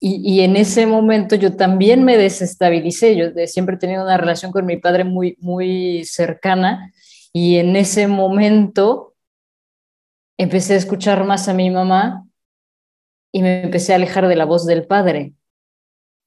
Y, 0.00 0.20
y, 0.22 0.40
en 0.40 0.56
ese 0.56 0.86
momento 0.86 1.34
yo 1.34 1.56
también 1.56 2.04
me 2.04 2.16
desestabilicé. 2.16 3.16
Yo 3.16 3.26
siempre 3.46 3.76
he 3.76 3.78
tenido 3.78 4.04
una 4.04 4.18
relación 4.18 4.52
con 4.52 4.66
mi 4.66 4.76
padre 4.76 5.04
muy, 5.04 5.36
muy 5.40 6.04
cercana 6.04 6.92
y 7.32 7.56
en 7.56 7.74
ese 7.74 8.06
momento 8.06 9.13
empecé 10.38 10.74
a 10.74 10.78
escuchar 10.78 11.24
más 11.24 11.48
a 11.48 11.54
mi 11.54 11.70
mamá 11.70 12.26
y 13.32 13.42
me 13.42 13.62
empecé 13.62 13.92
a 13.92 13.96
alejar 13.96 14.28
de 14.28 14.36
la 14.36 14.44
voz 14.44 14.66
del 14.66 14.86
padre. 14.86 15.34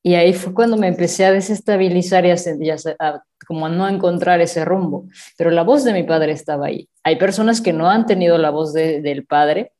Y 0.04 0.16
ahí 0.16 0.34
fue 0.34 0.54
cuando 0.54 0.78
me 0.78 0.88
empecé 0.88 1.26
a 1.26 1.32
desestabilizar 1.32 2.26
y 2.26 2.32
a, 2.32 3.24
como 3.48 3.66
a 3.66 3.70
no 3.70 3.88
encontrar 3.88 4.40
ese 4.42 4.64
rumbo. 4.64 5.06
Pero 5.38 5.52
la 5.52 5.64
voz 5.64 5.84
de 5.84 5.94
mi 5.94 6.04
padre 6.04 6.32
estaba 6.32 6.68
ahí. 6.68 6.90
Hay 7.04 7.18
personas 7.18 7.60
que 7.60 7.74
no 7.74 7.90
han 7.90 8.06
tenido 8.06 8.38
la 8.38 8.50
voz 8.50 8.74
del 8.74 9.26
padre 9.26 9.74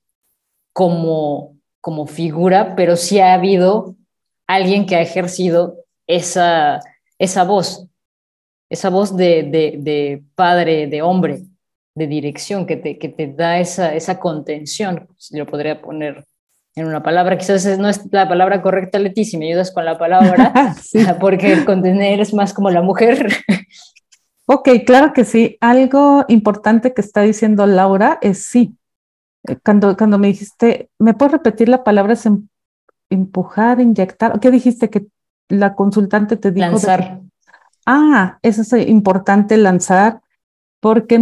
como, 0.74 1.58
como 1.80 2.08
figura, 2.08 2.76
pero 2.76 2.96
sí 2.96 3.20
ha 3.20 3.34
habido 3.34 3.96
alguien 4.48 4.86
que 4.86 4.96
ha 4.96 5.02
ejercido 5.02 5.86
esa, 6.08 6.80
esa 7.20 7.44
voz 7.44 7.88
esa 8.70 8.90
voz 8.90 9.16
de, 9.16 9.44
de, 9.44 10.24
padre, 10.36 10.88
de 10.88 11.02
hombre, 11.02 11.44
de 11.98 12.08
dirección, 12.08 12.66
que 12.66 12.78
te, 12.78 12.98
que 12.98 13.10
te 13.10 13.28
da 13.28 13.60
esa, 13.60 13.96
esa 13.96 14.20
contención, 14.20 15.08
si 15.18 15.38
lo 15.38 15.46
podría 15.48 15.82
poner 15.82 16.26
en 16.76 16.86
una 16.86 17.02
palabra, 17.02 17.38
quizás 17.38 17.66
no 17.80 17.90
es 17.90 18.02
la 18.12 18.28
palabra 18.28 18.62
correcta, 18.62 19.00
Leti, 19.00 19.26
si 19.26 19.38
me 19.38 19.48
ayudas 19.48 19.72
con 19.72 19.84
la 19.84 19.98
palabra, 19.98 20.76
porque 21.20 21.52
el 21.54 21.66
contener 21.66 22.20
es 22.20 22.34
más 22.34 22.54
como 22.54 22.70
la 22.70 22.82
mujer. 22.82 23.32
ok, 24.46 24.70
claro 24.86 25.12
que 25.12 25.26
sí. 25.26 25.58
Algo 25.60 26.24
importante 26.28 26.94
que 26.94 27.02
está 27.02 27.22
diciendo 27.22 27.66
Laura 27.66 28.20
es 28.22 28.44
sí. 28.44 28.78
Cuando, 29.64 29.98
cuando 29.98 30.20
me 30.20 30.28
dijiste, 30.28 30.90
¿me 31.00 31.14
puedes 31.14 31.32
repetir 31.32 31.70
la 31.70 31.84
palabra? 31.84 32.14
Es 32.14 32.26
em, 32.26 32.48
empujar, 33.10 33.80
inyectar. 33.80 34.40
¿Qué 34.40 34.52
dijiste 34.52 34.90
que 34.90 35.08
la 35.50 35.74
consultante 35.74 36.38
te 36.38 36.52
dijo? 36.52 36.68
Lanzar 36.68 37.22
ah, 37.88 38.38
eso 38.44 38.62
es 38.62 38.88
importante 38.88 39.58
lanzar 39.58 40.22
porque 40.80 41.20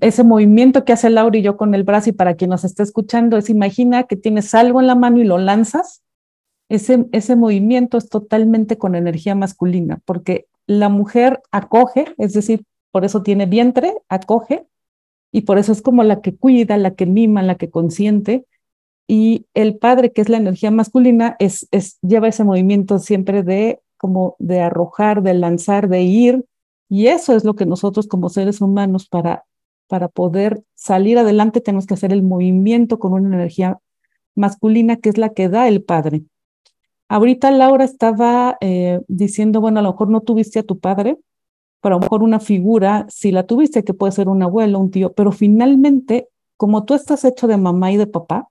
ese 0.00 0.24
movimiento 0.24 0.84
que 0.84 0.92
hace 0.92 1.10
Laura 1.10 1.36
y 1.38 1.42
yo 1.42 1.56
con 1.56 1.74
el 1.74 1.84
brazo 1.84 2.10
y 2.10 2.12
para 2.12 2.34
quien 2.34 2.50
nos 2.50 2.64
está 2.64 2.82
escuchando 2.82 3.36
es 3.36 3.50
imagina 3.50 4.04
que 4.04 4.16
tienes 4.16 4.54
algo 4.54 4.80
en 4.80 4.86
la 4.86 4.94
mano 4.94 5.18
y 5.18 5.24
lo 5.24 5.38
lanzas. 5.38 6.02
Ese, 6.68 7.06
ese 7.12 7.36
movimiento 7.36 7.98
es 7.98 8.08
totalmente 8.08 8.78
con 8.78 8.94
energía 8.94 9.34
masculina 9.34 10.00
porque 10.04 10.46
la 10.66 10.88
mujer 10.88 11.42
acoge, 11.50 12.14
es 12.16 12.32
decir, 12.32 12.64
por 12.92 13.04
eso 13.04 13.22
tiene 13.22 13.46
vientre, 13.46 13.94
acoge 14.08 14.66
y 15.32 15.42
por 15.42 15.58
eso 15.58 15.72
es 15.72 15.82
como 15.82 16.02
la 16.02 16.20
que 16.20 16.36
cuida, 16.36 16.76
la 16.76 16.94
que 16.94 17.06
mima, 17.06 17.42
la 17.42 17.56
que 17.56 17.70
consiente. 17.70 18.46
Y 19.06 19.46
el 19.54 19.76
padre, 19.78 20.12
que 20.12 20.20
es 20.20 20.28
la 20.28 20.36
energía 20.36 20.70
masculina, 20.70 21.36
es, 21.38 21.66
es, 21.72 21.98
lleva 22.00 22.28
ese 22.28 22.44
movimiento 22.44 22.98
siempre 22.98 23.42
de 23.42 23.80
como 23.96 24.36
de 24.38 24.60
arrojar, 24.60 25.22
de 25.22 25.34
lanzar, 25.34 25.88
de 25.88 26.02
ir. 26.02 26.44
Y 26.90 27.06
eso 27.06 27.36
es 27.36 27.44
lo 27.44 27.54
que 27.54 27.66
nosotros 27.66 28.08
como 28.08 28.28
seres 28.28 28.60
humanos 28.60 29.08
para, 29.08 29.44
para 29.86 30.08
poder 30.08 30.64
salir 30.74 31.18
adelante 31.18 31.60
tenemos 31.60 31.86
que 31.86 31.94
hacer 31.94 32.12
el 32.12 32.24
movimiento 32.24 32.98
con 32.98 33.12
una 33.12 33.34
energía 33.34 33.78
masculina 34.34 34.96
que 34.96 35.08
es 35.08 35.16
la 35.16 35.28
que 35.28 35.48
da 35.48 35.68
el 35.68 35.84
padre. 35.84 36.24
Ahorita 37.08 37.52
Laura 37.52 37.84
estaba 37.84 38.58
eh, 38.60 39.00
diciendo, 39.06 39.60
bueno, 39.60 39.78
a 39.78 39.82
lo 39.84 39.92
mejor 39.92 40.10
no 40.10 40.20
tuviste 40.22 40.58
a 40.58 40.64
tu 40.64 40.80
padre, 40.80 41.16
pero 41.80 41.94
a 41.94 41.98
lo 41.98 42.02
mejor 42.02 42.24
una 42.24 42.40
figura, 42.40 43.06
si 43.08 43.30
la 43.30 43.46
tuviste, 43.46 43.84
que 43.84 43.94
puede 43.94 44.12
ser 44.12 44.28
un 44.28 44.42
abuelo, 44.42 44.80
un 44.80 44.90
tío, 44.90 45.12
pero 45.12 45.30
finalmente, 45.30 46.28
como 46.56 46.84
tú 46.84 46.94
estás 46.94 47.24
hecho 47.24 47.46
de 47.46 47.56
mamá 47.56 47.92
y 47.92 47.98
de 47.98 48.08
papá, 48.08 48.48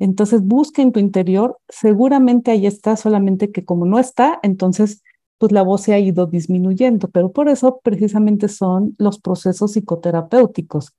entonces 0.00 0.42
busca 0.42 0.82
en 0.82 0.90
tu 0.90 0.98
interior, 0.98 1.58
seguramente 1.68 2.50
ahí 2.50 2.66
está, 2.66 2.96
solamente 2.96 3.52
que 3.52 3.64
como 3.64 3.86
no 3.86 4.00
está, 4.00 4.40
entonces 4.42 5.02
pues 5.40 5.52
la 5.52 5.62
voz 5.62 5.80
se 5.82 5.94
ha 5.94 5.98
ido 5.98 6.26
disminuyendo, 6.26 7.08
pero 7.08 7.32
por 7.32 7.48
eso 7.48 7.80
precisamente 7.82 8.46
son 8.48 8.94
los 8.98 9.18
procesos 9.20 9.72
psicoterapéuticos. 9.72 10.92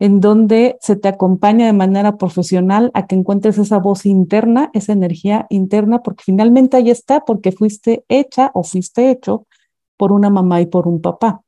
en 0.00 0.20
donde 0.20 0.78
se 0.80 0.96
te 0.96 1.08
acompaña 1.08 1.66
de 1.66 1.74
manera 1.74 2.16
profesional 2.16 2.90
a 2.94 3.06
que 3.06 3.16
encuentres 3.16 3.58
esa 3.58 3.78
voz 3.78 4.06
interna, 4.06 4.70
esa 4.74 4.94
energía 4.94 5.46
interna, 5.50 6.02
porque 6.02 6.24
finalmente 6.24 6.78
ahí 6.78 6.90
está, 6.90 7.20
porque 7.26 7.52
fuiste 7.52 8.04
hecha 8.08 8.50
o 8.54 8.62
fuiste 8.64 9.10
hecho 9.10 9.46
por 9.98 10.12
una 10.12 10.30
mamá 10.30 10.62
y 10.62 10.66
por 10.66 10.88
un 10.88 11.02
papá. 11.02 11.42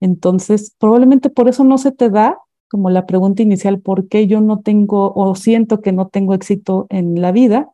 Entonces, 0.00 0.74
probablemente 0.78 1.30
por 1.30 1.48
eso 1.48 1.64
no 1.64 1.78
se 1.78 1.92
te 1.92 2.10
da, 2.10 2.38
como 2.70 2.88
la 2.90 3.06
pregunta 3.06 3.42
inicial, 3.42 3.80
¿por 3.80 4.08
qué 4.08 4.26
yo 4.26 4.40
no 4.40 4.60
tengo 4.60 5.12
o 5.14 5.34
siento 5.34 5.82
que 5.82 5.92
no 5.92 6.08
tengo 6.08 6.32
éxito 6.34 6.86
en 6.90 7.20
la 7.20 7.32
vida? 7.32 7.70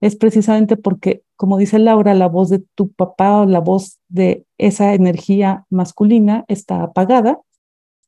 Es 0.00 0.16
precisamente 0.16 0.76
porque, 0.76 1.22
como 1.36 1.58
dice 1.58 1.78
Laura, 1.78 2.14
la 2.14 2.28
voz 2.28 2.48
de 2.48 2.64
tu 2.74 2.88
papá 2.90 3.40
o 3.40 3.46
la 3.46 3.60
voz 3.60 3.98
de 4.08 4.46
esa 4.58 4.94
energía 4.94 5.66
masculina 5.68 6.44
está 6.48 6.82
apagada. 6.82 7.38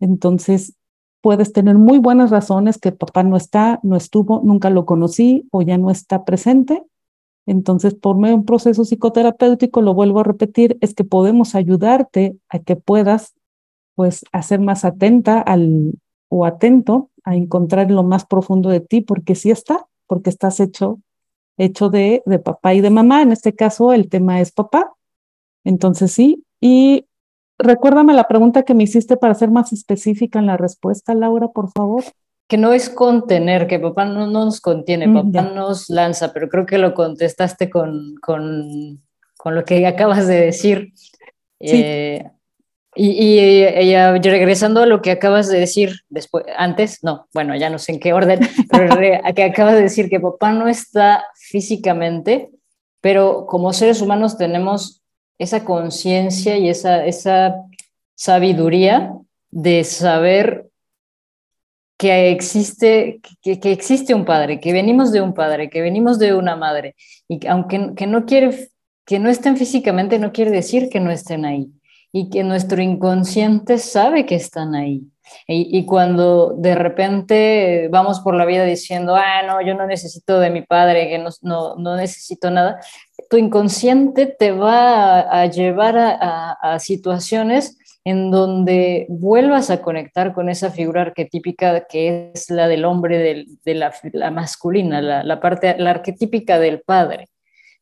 Entonces, 0.01 0.75
puedes 1.21 1.53
tener 1.53 1.77
muy 1.77 1.99
buenas 1.99 2.31
razones 2.31 2.79
que 2.79 2.93
papá 2.93 3.23
no 3.23 3.37
está, 3.37 3.79
no 3.83 3.97
estuvo, 3.97 4.41
nunca 4.43 4.71
lo 4.71 4.87
conocí 4.87 5.47
o 5.53 5.63
ya 5.63 5.79
no 5.79 5.91
está 5.91 6.25
presente. 6.25 6.83
Entonces, 7.47 7.95
por 7.95 8.17
medio 8.17 8.35
de 8.35 8.41
un 8.41 8.45
proceso 8.45 8.85
psicoterapéutico, 8.85 9.83
lo 9.83 9.95
vuelvo 9.95 10.21
a 10.21 10.25
repetir, 10.25 10.79
es 10.81 10.95
que 10.95 11.05
podemos 11.05 11.55
ayudarte 11.55 12.37
a 12.49 12.59
que 12.59 12.77
puedas, 12.77 13.35
pues, 13.95 14.25
hacer 14.33 14.61
más 14.61 14.85
atenta 14.85 15.41
al 15.41 15.95
o 16.29 16.47
atento 16.47 17.11
a 17.25 17.37
encontrar 17.37 17.91
lo 17.91 18.03
más 18.03 18.25
profundo 18.25 18.71
de 18.71 18.81
ti, 18.81 19.03
porque 19.03 19.35
sí 19.35 19.51
está, 19.51 19.87
porque 20.07 20.31
estás 20.31 20.61
hecho, 20.61 20.99
hecho 21.56 21.90
de, 21.90 22.23
de 22.26 22.38
papá 22.38 22.75
y 22.75 22.80
de 22.80 22.90
mamá. 22.90 23.23
En 23.23 23.32
este 23.32 23.54
caso, 23.54 23.92
el 23.92 24.09
tema 24.09 24.40
es 24.40 24.52
papá. 24.52 24.92
Entonces, 25.64 26.12
sí. 26.12 26.44
Y 26.61 27.06
recuérdame 27.59 28.12
la 28.12 28.28
pregunta 28.28 28.62
que 28.64 28.75
me 28.75 28.85
hiciste 28.85 29.16
para 29.16 29.35
ser 29.35 29.50
más 29.50 29.73
específica 29.73 30.38
en 30.38 30.47
la 30.47 30.56
respuesta, 30.56 31.14
Laura, 31.14 31.49
por 31.49 31.71
favor. 31.71 32.04
Que 32.49 32.59
no 32.59 32.73
es 32.73 32.90
contener, 32.90 33.66
que 33.66 33.78
papá 33.78 34.04
no, 34.04 34.26
nos 34.26 34.61
contiene, 34.61 35.06
mm, 35.06 35.14
papá 35.14 35.49
nos 35.50 35.88
lanza, 35.88 36.32
pero 36.32 36.49
creo 36.49 36.66
que 36.66 36.78
lo 36.78 36.92
contestaste 36.92 37.71
con, 37.71 38.14
con, 38.21 39.02
con 39.38 39.54
lo 39.54 39.64
que 39.64 39.87
acabas 39.87 40.26
de 40.26 40.40
decir. 40.40 40.92
Eh, 41.61 42.28
y, 42.95 43.11
y, 43.11 43.65
regresando 44.23 44.83
a 44.83 44.87
lo 44.87 45.01
que 45.01 45.11
acabas 45.11 45.49
de 45.49 45.59
decir 45.59 46.01
después, 46.11 46.45
antes, 46.57 47.03
no, 47.03 47.27
bueno, 47.33 47.57
ya 47.57 47.71
no 47.71 47.79
sé 47.79 47.93
en 47.93 48.01
qué 48.01 48.13
orden, 48.13 48.41
pero 48.71 48.97
que 49.35 49.43
acabas 49.43 49.75
de 49.75 49.83
decir 49.83 50.11
que 50.11 50.21
papá 50.21 50.53
no 50.53 50.69
está 50.69 51.25
físicamente, 51.35 52.51
pero 53.01 53.47
como 53.47 53.73
seres 53.73 54.03
humanos 54.03 54.37
tenemos 54.37 55.03
esa 55.39 55.65
conciencia 55.65 56.57
y 56.59 56.69
esa, 56.69 57.05
esa 57.05 57.55
sabiduría 58.15 59.15
de 59.51 59.85
saber 59.85 60.69
que 61.97 62.31
existe, 62.31 63.21
que, 63.43 63.59
que, 63.59 63.73
existe 63.73 64.13
un 64.13 64.25
padre, 64.25 64.61
que 64.61 64.73
venimos 64.73 65.13
de 65.13 65.21
un 65.21 65.35
padre, 65.35 65.71
que 65.71 65.81
venimos 65.81 66.19
de 66.19 66.35
una 66.35 66.57
madre, 66.57 66.95
y 67.29 67.39
que 67.39 67.49
aunque 67.49 67.93
que 67.97 68.07
no 68.07 68.27
quiere, 68.27 68.71
que 69.07 69.19
no 69.19 69.31
estén 69.31 69.57
físicamente, 69.57 70.19
no 70.19 70.33
quiere 70.33 70.51
decir 70.51 70.89
que 70.89 71.01
no 71.01 71.11
estén 71.11 71.45
ahí, 71.45 71.71
y 72.12 72.28
que 72.28 72.45
nuestro 72.45 72.83
inconsciente 72.83 73.78
sabe 73.78 74.26
que 74.26 74.35
están 74.35 74.75
ahí. 74.75 75.02
Y, 75.47 75.87
cuando 75.87 76.54
de 76.59 76.75
repente 76.75 77.88
vamos 77.90 78.21
por 78.21 78.35
la 78.35 78.45
vida 78.45 78.64
diciendo, 78.64 79.14
ah, 79.16 79.42
no, 79.47 79.62
yo 79.62 79.75
no 79.75 79.87
necesito 79.87 80.38
de 80.38 80.50
mi 80.50 80.61
padre, 80.61 81.09
que 81.09 81.19
no, 81.19 81.31
no, 81.40 81.76
no 81.76 81.97
necesito 81.97 82.50
nada, 82.50 82.81
tu 83.31 83.38
inconsciente 83.38 84.26
te 84.26 84.52
va 84.52 85.21
a, 85.21 85.47
llevar 85.47 85.97
a, 85.97 86.78
situaciones 86.81 87.78
en 88.04 88.31
donde 88.31 89.07
vuelvas 89.09 89.71
a 89.71 89.81
conectar 89.81 90.35
con 90.35 90.50
esa 90.50 90.71
figura 90.71 91.02
arquetípica 91.02 91.87
que 91.88 92.33
es 92.35 92.50
la 92.50 92.69
del 92.69 92.85
hombre, 92.85 93.47
de 93.64 93.75
la, 93.75 94.31
masculina, 94.31 95.00
la, 95.00 95.23
la, 95.23 95.40
parte, 95.40 95.76
la 95.78 95.90
arquetípica 95.90 96.59
del 96.59 96.83
padre 96.83 97.28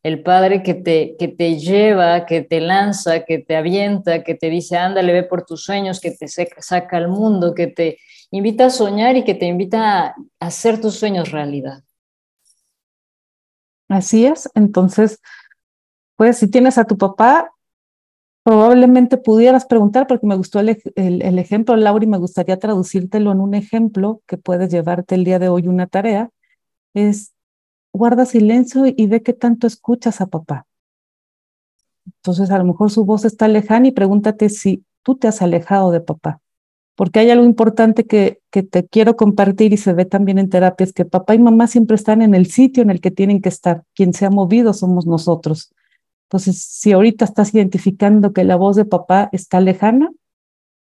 el 0.03 0.23
padre 0.23 0.63
que 0.63 0.75
te, 0.75 1.17
que 1.19 1.29
te 1.29 1.59
lleva, 1.59 2.25
que 2.25 2.41
te 2.43 2.61
lanza, 2.61 3.25
que 3.25 3.39
te 3.39 3.57
avienta, 3.57 4.25
que 4.25 4.35
te 4.35 4.49
dice, 4.49 4.77
ándale, 4.77 5.13
ve 5.13 5.23
por 5.25 5.45
tus 5.45 5.63
sueños, 5.63 6.01
que 6.01 6.11
te 6.11 6.27
saca 6.29 6.97
al 6.97 7.09
mundo, 7.09 7.55
que 7.55 7.67
te 7.67 7.99
invita 8.31 8.67
a 8.67 8.71
soñar 8.71 9.17
y 9.17 9.25
que 9.25 9.35
te 9.35 9.47
invita 9.47 10.07
a 10.07 10.15
hacer 10.39 10.81
tus 10.81 10.95
sueños 10.95 11.31
realidad. 11.31 11.83
Así 13.89 14.25
es, 14.25 14.49
entonces, 14.55 15.21
pues 16.17 16.39
si 16.39 16.49
tienes 16.49 16.79
a 16.79 16.85
tu 16.85 16.97
papá, 16.97 17.51
probablemente 18.43 19.19
pudieras 19.19 19.67
preguntar, 19.67 20.07
porque 20.07 20.27
me 20.27 20.37
gustó 20.37 20.61
el, 20.61 20.81
el, 20.95 21.39
ejemplo, 21.39 21.77
Laura, 21.77 22.05
y 22.05 22.09
me 22.09 22.19
gustaría 22.19 22.59
traducírtelo 22.59 23.33
en 23.33 23.41
un 23.41 23.55
ejemplo 23.55 24.23
que 24.27 24.39
puedes 24.39 24.71
llevarte 24.71 25.15
el 25.17 25.25
día 25.25 25.39
de 25.39 25.49
hoy 25.49 25.69
una 25.69 25.89
tarea, 25.89 26.31
es 26.95 27.35
guarda 27.93 28.27
silencio 28.27 28.85
y 28.87 29.07
ve 29.07 29.23
qué 29.23 29.33
tanto 29.33 29.67
escuchas 29.67 30.21
a 30.21 30.27
papá. 30.27 30.67
Entonces 32.07 32.51
a 32.51 32.59
lo 32.59 32.65
mejor 32.65 32.91
su 32.91 33.05
voz 33.05 33.25
está 33.25 33.49
lejana 33.49 33.89
y 33.89 33.93
pregúntate 33.93 34.49
si 34.49 34.85
tú 35.03 35.17
te 35.17 35.29
has 35.29 35.43
alejado 35.43 35.91
de 35.91 36.01
papá. 36.01 36.41
Porque 36.97 37.21
hay 37.21 37.31
algo 37.31 37.45
importante 37.45 38.05
que, 38.05 38.41
que 38.51 38.63
te 38.63 38.87
quiero 38.87 39.17
compartir 39.17 39.73
y 39.73 39.79
se 39.79 39.95
ve 39.95 40.05
también 40.05 40.39
en 40.39 40.51
terapia, 40.51 40.85
es 40.85 40.93
que 40.93 41.05
papá 41.05 41.35
y 41.35 41.39
mamá 41.39 41.67
siempre 41.67 41.95
están 41.95 42.21
en 42.21 42.35
el 42.35 42.47
sitio 42.47 42.83
en 42.83 42.91
el 42.91 43.01
que 43.01 43.11
tienen 43.11 43.41
que 43.41 43.49
estar. 43.49 43.85
Quien 43.95 44.13
se 44.13 44.27
ha 44.27 44.31
movido 44.31 44.75
somos 44.75 45.07
nosotros. 45.07 45.73
Entonces, 46.25 46.63
si 46.63 46.93
ahorita 46.93 47.25
estás 47.25 47.55
identificando 47.55 48.33
que 48.33 48.45
la 48.45 48.57
voz 48.57 48.77
de 48.77 48.85
papá 48.85 49.31
está 49.33 49.61
lejana, 49.61 50.11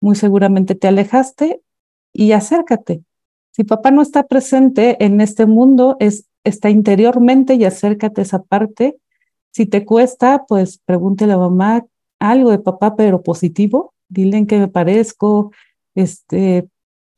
muy 0.00 0.16
seguramente 0.16 0.74
te 0.74 0.88
alejaste 0.88 1.62
y 2.12 2.32
acércate. 2.32 3.04
Si 3.52 3.64
papá 3.64 3.90
no 3.90 4.02
está 4.02 4.26
presente 4.26 5.02
en 5.04 5.20
este 5.20 5.46
mundo, 5.46 5.96
es 5.98 6.26
está 6.44 6.70
interiormente 6.70 7.54
y 7.54 7.64
acércate 7.64 8.20
a 8.20 8.24
esa 8.24 8.42
parte. 8.42 8.96
Si 9.50 9.66
te 9.66 9.84
cuesta, 9.84 10.44
pues 10.48 10.78
pregúntele 10.84 11.32
a 11.32 11.38
mamá 11.38 11.84
algo 12.18 12.50
de 12.50 12.58
papá, 12.58 12.96
pero 12.96 13.22
positivo. 13.22 13.94
Dile 14.08 14.38
en 14.38 14.46
qué 14.46 14.58
me 14.58 14.68
parezco, 14.68 15.52
este, 15.94 16.68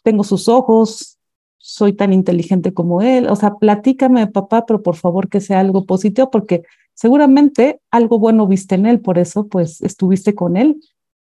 tengo 0.03 0.25
sus 0.25 0.49
ojos, 0.49 1.19
soy 1.59 1.93
tan 1.93 2.13
inteligente 2.13 2.75
como 2.75 3.03
él. 3.03 3.29
O 3.29 3.37
sea, 3.37 3.55
platícame 3.55 4.21
de 4.21 4.27
papá, 4.27 4.67
pero 4.67 4.83
por 4.83 4.97
favor 4.97 5.29
que 5.29 5.41
sea 5.41 5.61
algo 5.61 5.87
positivo, 5.87 6.31
porque 6.31 6.63
seguramente 6.95 7.81
algo 7.91 8.19
bueno 8.19 8.47
viste 8.47 8.75
en 8.75 8.87
él, 8.87 9.01
por 9.01 9.19
eso 9.19 9.47
pues 9.47 9.81
estuviste 9.81 10.35
con 10.35 10.57
él 10.57 10.81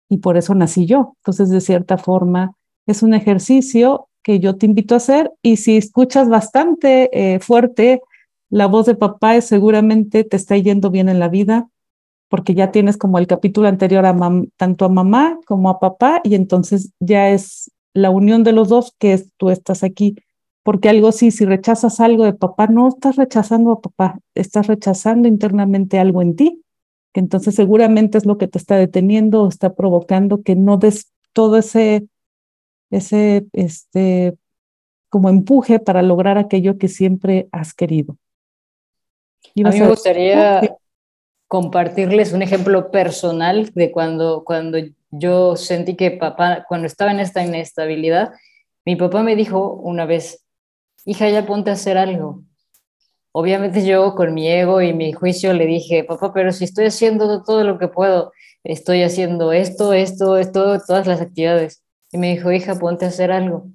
y 0.09 0.17
por 0.17 0.37
eso 0.37 0.55
nací 0.55 0.85
yo. 0.85 1.15
Entonces, 1.17 1.49
de 1.49 1.61
cierta 1.61 1.97
forma, 1.97 2.53
es 2.85 3.03
un 3.03 3.13
ejercicio 3.13 4.07
que 4.27 4.41
yo 4.41 4.57
te 4.57 4.65
invito 4.65 4.93
a 4.93 4.97
hacer 4.97 5.31
y 5.41 5.55
si 5.55 5.77
escuchas 5.77 6.27
bastante 6.27 7.09
eh, 7.13 7.39
fuerte 7.39 8.01
la 8.49 8.67
voz 8.67 8.85
de 8.85 8.93
papá, 8.93 9.39
seguramente 9.39 10.25
te 10.25 10.35
está 10.35 10.57
yendo 10.57 10.91
bien 10.91 11.07
en 11.07 11.19
la 11.19 11.29
vida 11.29 11.69
porque 12.27 12.53
ya 12.53 12.69
tienes 12.73 12.97
como 12.97 13.19
el 13.19 13.27
capítulo 13.27 13.69
anterior 13.69 14.05
a 14.05 14.13
tanto 14.57 14.83
a 14.83 14.89
mamá 14.89 15.39
como 15.45 15.69
a 15.69 15.79
papá 15.79 16.19
y 16.25 16.35
entonces 16.35 16.91
ya 16.99 17.29
es 17.29 17.71
la 17.93 18.09
unión 18.09 18.43
de 18.43 18.51
los 18.51 18.67
dos 18.67 18.93
que 18.99 19.17
tú 19.37 19.49
estás 19.49 19.81
aquí. 19.81 20.17
Porque 20.61 20.89
algo 20.89 21.13
sí, 21.13 21.31
si 21.31 21.45
rechazas 21.45 22.01
algo 22.01 22.25
de 22.25 22.33
papá, 22.33 22.67
no 22.67 22.89
estás 22.89 23.15
rechazando 23.15 23.71
a 23.71 23.79
papá, 23.79 24.19
estás 24.35 24.67
rechazando 24.67 25.29
internamente 25.29 25.99
algo 25.99 26.21
en 26.21 26.35
ti, 26.35 26.61
que 27.13 27.21
entonces 27.21 27.55
seguramente 27.55 28.17
es 28.17 28.25
lo 28.25 28.37
que 28.37 28.49
te 28.49 28.57
está 28.57 28.75
deteniendo 28.75 29.43
o 29.43 29.47
está 29.47 29.73
provocando 29.73 30.43
que 30.43 30.57
no 30.57 30.75
des 30.75 31.13
todo 31.31 31.55
ese 31.55 32.09
ese 32.89 33.45
este, 33.53 34.37
como 35.09 35.29
empuje 35.29 35.79
para 35.79 36.01
lograr 36.01 36.37
aquello 36.37 36.77
que 36.77 36.87
siempre 36.87 37.47
has 37.51 37.73
querido. 37.73 38.17
a 39.63 39.69
mí 39.69 39.79
me 39.79 39.87
gustaría 39.87 40.61
compartirles 41.47 42.33
un 42.33 42.41
ejemplo 42.41 42.91
personal 42.91 43.71
de 43.73 43.91
cuando, 43.91 44.43
cuando 44.43 44.77
yo 45.11 45.55
sentí 45.55 45.95
que 45.95 46.11
papá, 46.11 46.65
cuando 46.67 46.87
estaba 46.87 47.11
en 47.11 47.19
esta 47.19 47.43
inestabilidad, 47.43 48.33
mi 48.85 48.95
papá 48.95 49.23
me 49.23 49.35
dijo 49.35 49.73
una 49.73 50.05
vez, 50.05 50.45
hija, 51.05 51.29
ya 51.29 51.45
ponte 51.45 51.69
a 51.69 51.73
hacer 51.73 51.97
algo. 51.97 52.43
Obviamente 53.31 53.85
yo 53.85 54.15
con 54.15 54.33
mi 54.33 54.47
ego 54.49 54.81
y 54.81 54.93
mi 54.93 55.13
juicio 55.13 55.53
le 55.53 55.65
dije, 55.65 56.03
papá, 56.03 56.33
pero 56.33 56.51
si 56.51 56.65
estoy 56.65 56.85
haciendo 56.85 57.43
todo 57.43 57.63
lo 57.63 57.77
que 57.77 57.87
puedo, 57.87 58.33
estoy 58.63 59.03
haciendo 59.03 59.53
esto, 59.53 59.93
esto, 59.93 60.37
esto, 60.37 60.79
todas 60.85 61.07
las 61.07 61.21
actividades. 61.21 61.83
Y 62.11 62.17
me 62.17 62.35
dijo, 62.35 62.51
hija, 62.51 62.75
ponte 62.75 63.05
a 63.05 63.09
hacer 63.09 63.31
algo. 63.31 63.67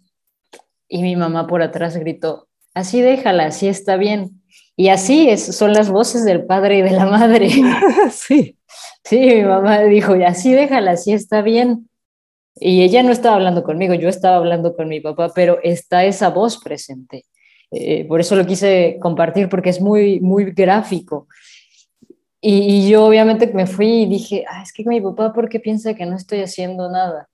Y 0.88 1.02
mi 1.02 1.16
mamá 1.16 1.46
por 1.46 1.62
atrás 1.62 1.96
gritó, 1.96 2.48
así 2.74 3.00
déjala, 3.00 3.46
así 3.46 3.68
está 3.68 3.96
bien. 3.96 4.42
Y 4.76 4.88
así 4.88 5.28
es, 5.28 5.56
son 5.56 5.72
las 5.72 5.90
voces 5.90 6.24
del 6.24 6.44
padre 6.46 6.78
y 6.78 6.82
de 6.82 6.90
la 6.92 7.06
madre. 7.06 7.48
Sí. 8.10 8.58
Sí, 9.04 9.18
mi 9.18 9.42
mamá 9.42 9.80
dijo, 9.80 10.14
así 10.26 10.52
déjala, 10.52 10.92
así 10.92 11.12
está 11.12 11.42
bien. 11.42 11.88
Y 12.54 12.82
ella 12.82 13.02
no 13.02 13.10
estaba 13.12 13.36
hablando 13.36 13.62
conmigo, 13.62 13.94
yo 13.94 14.08
estaba 14.08 14.36
hablando 14.36 14.74
con 14.74 14.88
mi 14.88 15.00
papá, 15.00 15.32
pero 15.34 15.58
está 15.62 16.04
esa 16.04 16.30
voz 16.30 16.58
presente. 16.58 17.24
Eh, 17.70 18.04
por 18.06 18.20
eso 18.20 18.36
lo 18.36 18.46
quise 18.46 18.98
compartir, 19.00 19.48
porque 19.48 19.70
es 19.70 19.80
muy, 19.80 20.20
muy 20.20 20.44
gráfico. 20.52 21.26
Y, 22.40 22.90
yo 22.90 23.06
obviamente 23.06 23.46
me 23.54 23.66
fui 23.66 24.02
y 24.02 24.06
dije, 24.06 24.44
ah, 24.48 24.62
es 24.62 24.72
que 24.72 24.84
mi 24.84 25.00
papá, 25.00 25.32
¿por 25.32 25.48
qué 25.48 25.60
piensa 25.60 25.94
que 25.94 26.04
no 26.04 26.16
estoy 26.16 26.40
haciendo 26.40 26.90
nada? 26.90 27.28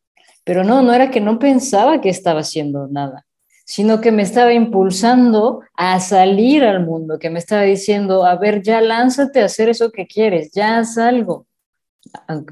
Pero 0.49 0.65
no, 0.65 0.81
no 0.81 0.95
era 0.95 1.11
que 1.11 1.21
no 1.21 1.39
pensaba 1.39 2.01
que 2.01 2.09
estaba 2.09 2.41
haciendo 2.41 2.89
nada. 2.89 3.27
sino 3.67 4.01
que 4.01 4.13
me 4.13 4.23
estaba 4.23 4.55
impulsando 4.55 5.61
a 5.75 6.01
salir 6.01 6.65
al 6.65 6.87
mundo, 6.87 7.19
que 7.19 7.29
me 7.29 7.39
estaba 7.39 7.65
diciendo, 7.65 8.25
a 8.25 8.35
ver, 8.37 8.63
ya 8.63 8.81
lánzate 8.81 9.43
a 9.43 9.45
hacer 9.45 9.69
eso 9.69 9.93
que 9.93 10.07
quieres, 10.07 10.51
ya 10.53 10.79
haz 10.79 10.97
algo. 10.97 11.47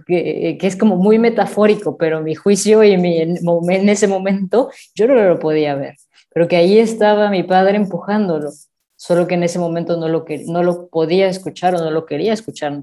Que, 0.06 0.58
que 0.60 0.66
es 0.66 0.76
como 0.76 0.96
muy 0.96 1.18
metafórico, 1.18 1.96
pero 1.96 2.20
mi 2.20 2.34
juicio 2.34 2.84
y 2.84 2.98
mi, 2.98 3.18
en 3.18 3.88
ese 3.88 4.08
momento 4.08 4.70
yo 4.94 5.06
no 5.06 5.14
lo 5.14 5.38
podía 5.38 5.74
ver, 5.74 5.94
pero 6.34 6.48
que 6.48 6.56
ahí 6.56 6.78
estaba 6.78 7.30
mi 7.30 7.44
padre 7.44 7.76
empujándolo, 7.78 8.50
solo 8.96 9.26
que 9.26 9.36
en 9.36 9.44
ese 9.44 9.58
momento 9.58 9.96
no 9.96 10.08
lo, 10.08 10.26
no 10.48 10.62
lo 10.62 10.88
podía 10.88 11.28
escuchar 11.28 11.74
o 11.74 11.78
no 11.78 11.90
lo 11.90 12.04
quería 12.04 12.34
escuchar. 12.34 12.82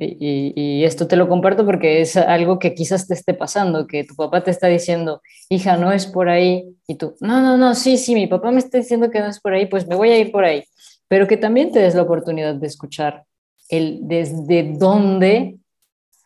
Y, 0.00 0.84
esto 0.84 1.08
te 1.08 1.16
lo 1.16 1.28
comparto 1.28 1.66
porque 1.66 2.00
es 2.00 2.16
algo 2.16 2.60
que 2.60 2.72
quizás 2.72 3.08
te 3.08 3.14
esté 3.14 3.34
pasando, 3.34 3.88
que 3.88 4.04
tu 4.04 4.14
papá 4.14 4.44
te 4.44 4.52
está 4.52 4.68
diciendo, 4.68 5.22
hija, 5.48 5.76
no 5.76 5.90
es 5.90 6.06
por 6.06 6.28
ahí, 6.28 6.76
y 6.86 6.94
tú, 6.94 7.16
no, 7.20 7.42
no, 7.42 7.56
no, 7.56 7.74
sí, 7.74 7.98
sí, 7.98 8.14
mi 8.14 8.28
papá 8.28 8.52
me 8.52 8.60
está 8.60 8.78
diciendo 8.78 9.10
que 9.10 9.18
no 9.18 9.26
es 9.26 9.40
por 9.40 9.54
ahí, 9.54 9.66
pues 9.66 9.88
me 9.88 9.96
voy 9.96 10.10
a 10.10 10.18
ir 10.18 10.30
por 10.30 10.44
ahí, 10.44 10.62
pero 11.08 11.26
que 11.26 11.36
también 11.36 11.72
te 11.72 11.80
des 11.80 11.96
la 11.96 12.02
oportunidad 12.02 12.54
de 12.54 12.66
escuchar 12.68 13.24
el 13.68 13.98
desde 14.02 14.72
dónde, 14.78 15.58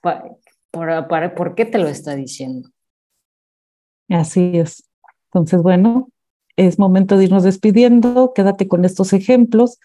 para, 0.03 1.09
para, 1.09 1.35
por 1.35 1.55
qué 1.55 1.65
te 1.65 1.79
lo 1.79 1.89
está 1.89 2.15
diciendo. 2.15 2.69
Así 4.11 4.53
es. 4.55 4.85
Entonces, 5.33 5.63
bueno, 5.63 6.11
es 6.57 6.79
momento 6.79 7.17
de 7.17 7.25
irnos 7.25 7.43
despidiendo, 7.43 8.33
quédate 8.35 8.69
con 8.69 8.85
estos 8.85 9.15
ejemplos 9.15 9.79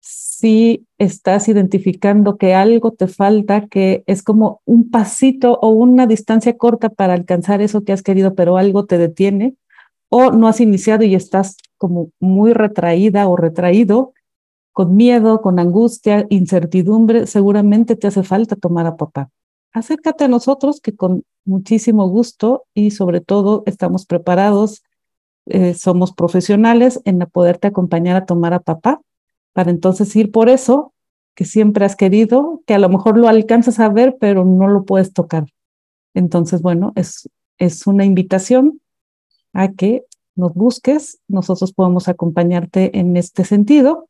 si 0.00 0.86
estás 0.98 1.48
identificando 1.48 2.38
que 2.38 2.54
algo 2.54 2.92
te 2.92 3.06
falta, 3.06 3.66
que 3.68 4.02
es 4.06 4.22
como 4.22 4.62
un 4.64 4.90
pasito 4.90 5.58
o 5.60 5.68
una 5.68 6.06
distancia 6.06 6.56
corta 6.56 6.88
para 6.88 7.12
alcanzar 7.12 7.60
eso 7.60 7.84
que 7.84 7.92
has 7.92 8.02
querido, 8.02 8.34
pero 8.34 8.56
algo 8.56 8.86
te 8.86 8.98
detiene, 8.98 9.56
o 10.08 10.32
no 10.32 10.48
has 10.48 10.60
iniciado 10.60 11.04
y 11.04 11.14
estás 11.14 11.56
como 11.76 12.10
muy 12.18 12.52
retraída 12.52 13.28
o 13.28 13.36
retraído, 13.36 14.12
con 14.72 14.96
miedo, 14.96 15.42
con 15.42 15.58
angustia, 15.58 16.26
incertidumbre, 16.30 17.26
seguramente 17.26 17.96
te 17.96 18.06
hace 18.06 18.22
falta 18.22 18.56
tomar 18.56 18.86
a 18.86 18.96
papá. 18.96 19.30
Acércate 19.72 20.24
a 20.24 20.28
nosotros 20.28 20.80
que 20.80 20.96
con 20.96 21.24
muchísimo 21.44 22.08
gusto 22.08 22.64
y 22.74 22.90
sobre 22.92 23.20
todo 23.20 23.62
estamos 23.66 24.06
preparados, 24.06 24.82
eh, 25.46 25.74
somos 25.74 26.12
profesionales 26.12 27.00
en 27.04 27.18
poderte 27.30 27.68
acompañar 27.68 28.16
a 28.16 28.26
tomar 28.26 28.54
a 28.54 28.60
papá 28.60 29.00
para 29.52 29.70
entonces 29.70 30.14
ir 30.16 30.30
por 30.30 30.48
eso 30.48 30.92
que 31.34 31.44
siempre 31.44 31.84
has 31.84 31.96
querido, 31.96 32.62
que 32.66 32.74
a 32.74 32.78
lo 32.78 32.88
mejor 32.88 33.16
lo 33.16 33.28
alcanzas 33.28 33.80
a 33.80 33.88
ver, 33.88 34.16
pero 34.20 34.44
no 34.44 34.68
lo 34.68 34.84
puedes 34.84 35.12
tocar. 35.12 35.46
Entonces, 36.12 36.60
bueno, 36.60 36.92
es, 36.96 37.28
es 37.58 37.86
una 37.86 38.04
invitación 38.04 38.80
a 39.52 39.72
que 39.72 40.04
nos 40.36 40.54
busques, 40.54 41.18
nosotros 41.28 41.72
podemos 41.72 42.08
acompañarte 42.08 42.98
en 42.98 43.16
este 43.16 43.44
sentido. 43.44 44.08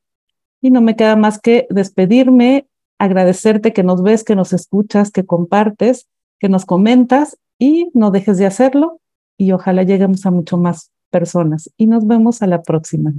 Y 0.61 0.71
no 0.71 0.81
me 0.81 0.97
queda 0.97 1.17
más 1.17 1.39
que 1.39 1.67
despedirme, 1.71 2.67
agradecerte 2.99 3.73
que 3.73 3.83
nos 3.83 4.03
ves, 4.03 4.25
que 4.25 4.37
nos 4.37 4.53
escuchas, 4.53 5.11
que 5.11 5.25
compartes, 5.25 6.09
que 6.39 6.49
nos 6.49 6.65
comentas 6.67 7.39
y 7.59 7.91
no 7.95 8.11
dejes 8.11 8.39
de 8.39 8.47
hacerlo 8.47 9.01
y 9.41 9.53
ojalá 9.53 9.85
lleguemos 9.85 10.27
a 10.27 10.31
mucho 10.31 10.59
más 10.59 10.91
personas. 11.11 11.71
Y 11.79 11.87
nos 11.87 12.07
vemos 12.07 12.43
a 12.43 12.47
la 12.47 12.63
próxima. 12.63 13.13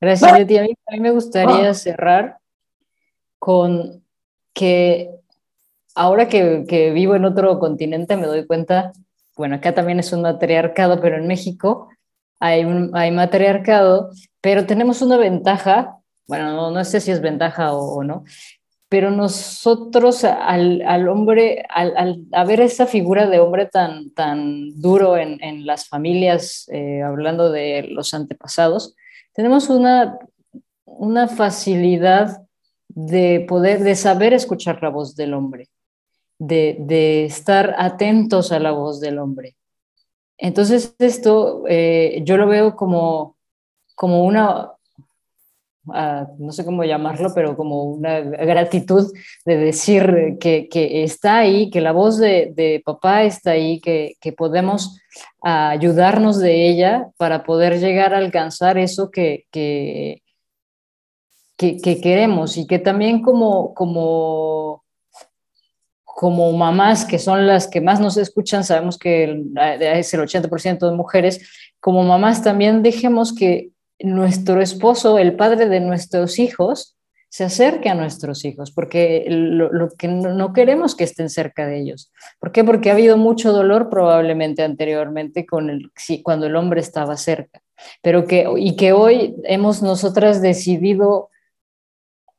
Gracias, 0.00 0.32
Leti. 0.38 0.58
A 0.58 0.62
mí, 0.62 1.00
me 1.00 1.10
gustaría 1.10 1.70
ah. 1.70 1.74
cerrar 1.74 2.38
con 3.38 4.04
que 4.52 5.10
ahora 5.94 6.28
que, 6.28 6.90
vivo 6.94 7.14
en 7.14 7.24
otro 7.24 7.58
continente 7.58 8.16
me 8.16 8.26
doy 8.26 8.46
cuenta, 8.46 8.92
bueno, 9.36 9.56
acá 9.56 9.74
también 9.74 9.98
es 10.00 10.12
un 10.12 10.22
matriarcado, 10.22 11.00
pero 11.00 11.16
en 11.16 11.26
México 11.26 11.88
hay, 12.40 12.66
hay 12.92 13.10
matriarcado, 13.10 14.10
pero 14.40 14.66
tenemos 14.66 15.02
una 15.02 15.16
ventaja, 15.16 15.98
bueno, 16.26 16.70
no, 16.70 16.84
sé 16.84 17.00
si 17.00 17.10
es 17.10 17.20
ventaja 17.20 17.74
o, 17.74 18.02
no, 18.04 18.24
pero 18.88 19.10
nosotros 19.10 20.24
al, 20.24 21.08
hombre, 21.08 21.64
al, 21.68 21.96
al, 22.32 22.46
ver 22.46 22.60
esa 22.60 22.86
figura 22.86 23.26
de 23.28 23.40
hombre 23.40 23.66
tan, 23.66 24.10
tan 24.10 24.80
duro 24.80 25.16
en, 25.16 25.66
las 25.66 25.88
familias, 25.88 26.68
eh, 26.72 27.02
hablando 27.02 27.50
de 27.50 27.88
los 27.90 28.14
antepasados, 28.14 28.94
tenemos 29.34 29.68
una, 29.68 30.18
una 30.84 31.28
facilidad 31.28 32.42
de 32.88 33.44
poder, 33.48 33.82
de 33.82 33.96
saber 33.96 34.32
escuchar 34.32 34.82
la 34.82 34.88
voz 34.88 35.16
del 35.16 35.34
hombre, 35.34 35.68
de, 36.38 37.24
estar 37.24 37.74
atentos 37.78 38.52
a 38.52 38.60
la 38.60 38.70
voz 38.70 39.00
del 39.00 39.18
hombre. 39.18 39.56
Entonces 40.38 40.94
esto 40.98 41.64
eh, 41.68 42.22
yo 42.24 42.36
lo 42.36 42.46
veo 42.46 42.76
como, 42.76 43.36
como 43.94 44.24
una, 44.24 44.72
no 45.86 46.52
sé 46.52 46.64
cómo 46.64 46.84
llamarlo, 46.84 47.32
pero 47.34 47.56
como 47.56 47.84
una 47.84 48.20
gratitud 48.20 49.12
de 49.44 49.56
decir 49.56 50.36
que, 50.40 50.68
está 51.04 51.38
ahí, 51.38 51.70
que 51.70 51.80
la 51.80 51.92
voz 51.92 52.18
de, 52.18 52.82
papá 52.84 53.24
está 53.24 53.52
ahí, 53.52 53.80
que, 53.80 54.14
que 54.20 54.32
podemos 54.32 54.98
ayudarnos 55.42 56.38
de 56.38 56.68
ella 56.68 57.08
para 57.16 57.44
poder 57.44 57.78
llegar 57.78 58.14
a 58.14 58.18
alcanzar 58.18 58.78
eso 58.78 59.10
que, 59.10 59.46
que, 59.50 60.22
que, 61.56 62.00
queremos. 62.00 62.56
Y 62.56 62.66
que 62.66 62.78
también 62.78 63.22
como, 63.22 63.74
como, 63.74 64.84
como 66.02 66.52
mamás, 66.52 67.04
que 67.04 67.18
son 67.18 67.46
las 67.46 67.68
que 67.68 67.80
más 67.80 68.00
nos 68.00 68.16
escuchan, 68.16 68.64
sabemos 68.64 68.98
que 68.98 69.24
es 69.80 70.14
el 70.14 70.20
80% 70.20 70.90
de 70.90 70.96
mujeres, 70.96 71.48
como 71.80 72.02
mamás 72.02 72.42
también 72.42 72.82
dejemos 72.82 73.34
que 73.34 73.73
nuestro 74.00 74.60
esposo, 74.60 75.18
el 75.18 75.36
padre 75.36 75.68
de 75.68 75.80
nuestros 75.80 76.38
hijos, 76.38 76.96
se 77.34 77.42
acerque 77.42 77.88
a 77.88 77.96
nuestros 77.96 78.44
hijos, 78.44 78.70
porque 78.70 79.24
lo, 79.28 79.88
que 79.98 80.06
no, 80.06 80.52
queremos 80.52 80.94
que 80.94 81.02
estén 81.02 81.28
cerca 81.28 81.66
de 81.66 81.80
ellos. 81.80 82.12
¿Por 82.38 82.52
qué? 82.52 82.62
Porque 82.62 82.90
ha 82.90 82.92
habido 82.92 83.16
mucho 83.16 83.52
dolor 83.52 83.90
probablemente 83.90 84.62
anteriormente 84.62 85.44
con 85.44 85.68
el, 85.68 85.90
cuando 86.22 86.46
el 86.46 86.54
hombre 86.54 86.80
estaba 86.80 87.16
cerca, 87.16 87.60
pero 88.02 88.24
que, 88.24 88.46
y 88.56 88.76
que 88.76 88.92
hoy 88.92 89.34
hemos 89.42 89.82
nosotras 89.82 90.42
decidido 90.42 91.28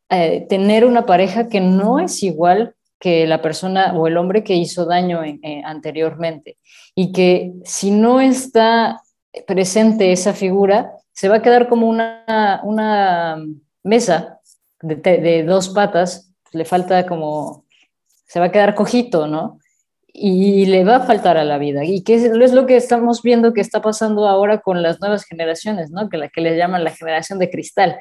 eh, 0.10 0.46
tener 0.48 0.86
una 0.86 1.06
pareja 1.06 1.50
que 1.50 1.60
no 1.60 2.00
es 2.00 2.24
igual 2.24 2.74
que 2.98 3.28
la 3.28 3.42
persona 3.42 3.94
o 3.98 4.08
el 4.08 4.16
hombre 4.16 4.46
que 4.46 4.56
hizo 4.56 4.86
daño 4.86 5.20
anteriormente, 5.66 6.58
y 6.96 7.12
que 7.12 7.52
si 7.66 7.92
no 7.92 8.22
está 8.22 9.02
presente 9.46 10.14
esa 10.14 10.34
figura, 10.34 10.94
se 11.16 11.30
va 11.30 11.38
a 11.38 11.42
quedar 11.42 11.70
como 11.70 11.88
una, 11.88 12.62
una 12.64 13.38
mesa 13.84 14.42
de, 14.82 15.44
dos 15.44 15.70
patas, 15.70 16.34
le 16.52 16.66
falta 16.66 17.08
como, 17.08 17.66
se 18.28 18.40
va 18.40 18.48
a 18.48 18.52
quedar 18.52 18.76
cojito, 18.76 19.26
¿no? 19.26 19.60
Y 20.14 20.66
le 20.66 20.84
va 20.84 20.98
a 20.98 21.06
faltar 21.06 21.38
a 21.38 21.46
la 21.46 21.58
vida. 21.58 21.84
Y 21.86 22.04
que 22.04 22.16
es, 22.16 22.54
lo 22.54 22.66
que 22.66 22.76
estamos 22.76 23.22
viendo 23.22 23.54
que 23.54 23.62
está 23.62 23.82
pasando 23.82 24.28
ahora 24.28 24.60
con 24.60 24.82
las 24.82 25.00
nuevas 25.00 25.26
generaciones, 25.26 25.90
¿no? 25.90 26.10
Que 26.10 26.18
la 26.18 26.30
que 26.30 26.42
le 26.42 26.58
llaman 26.58 26.84
la 26.84 26.92
generación 26.92 27.40
de 27.40 27.50
cristal, 27.50 27.98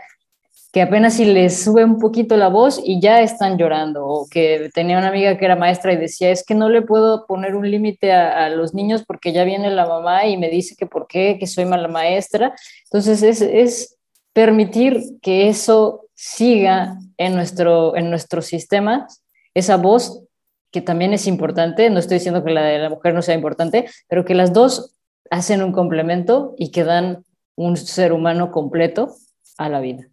que 0.75 0.83
apenas 0.83 1.15
si 1.15 1.25
les 1.25 1.63
sube 1.63 1.85
un 1.85 2.01
poquito 2.01 2.37
la 2.37 2.49
voz 2.49 2.81
y 2.85 3.01
ya 3.01 3.23
están 3.23 3.57
llorando. 3.59 4.09
O 4.09 4.27
que 4.29 4.71
tenía 4.75 4.99
una 4.99 5.07
amiga 5.07 5.39
que 5.39 5.45
era 5.45 5.55
maestra 5.55 5.93
y 5.93 5.97
decía, 5.97 6.33
es 6.33 6.45
que 6.45 6.57
no 6.57 6.69
le 6.69 6.83
puedo 6.83 7.29
poner 7.29 7.55
un 7.55 7.71
límite 7.71 8.11
a, 8.13 8.49
los 8.49 8.75
niños 8.75 9.05
porque 9.07 9.33
ya 9.33 9.45
viene 9.45 9.71
la 9.71 9.87
mamá 9.87 10.27
y 10.27 10.37
me 10.37 10.51
dice 10.51 10.75
que 10.77 10.87
por 10.87 11.07
qué, 11.07 11.37
que 11.39 11.47
soy 11.47 11.65
mala 11.65 11.87
maestra. 11.87 12.57
Entonces 12.87 13.23
es, 13.23 13.41
es 13.41 13.99
permitir 14.33 15.01
que 15.23 15.49
eso 15.49 16.09
siga 16.13 16.99
en 17.19 17.37
nuestro, 17.37 17.95
en 17.95 18.11
nuestro 18.11 18.43
sistema 18.43 19.07
esa 19.55 19.77
voz 19.77 20.25
que 20.73 20.81
también 20.81 21.13
es 21.13 21.29
importante, 21.29 21.89
no 21.89 22.01
estoy 22.01 22.17
diciendo 22.17 22.43
que 22.43 22.51
la 22.51 22.65
de 22.65 22.81
la 22.81 22.91
mujer 22.91 23.15
no 23.15 23.23
sea 23.23 23.37
importante, 23.37 23.89
pero 24.09 24.25
que 24.25 24.35
las 24.35 24.53
dos 24.53 24.97
hacen 25.31 25.63
un 25.63 25.71
complemento 25.71 26.57
y 26.59 26.73
que 26.73 26.83
dan 26.83 27.25
un 27.55 27.77
ser 27.77 28.13
humano 28.13 28.51
completo 28.51 29.15
a 29.57 29.69
la 29.69 29.79
vida. 29.79 30.09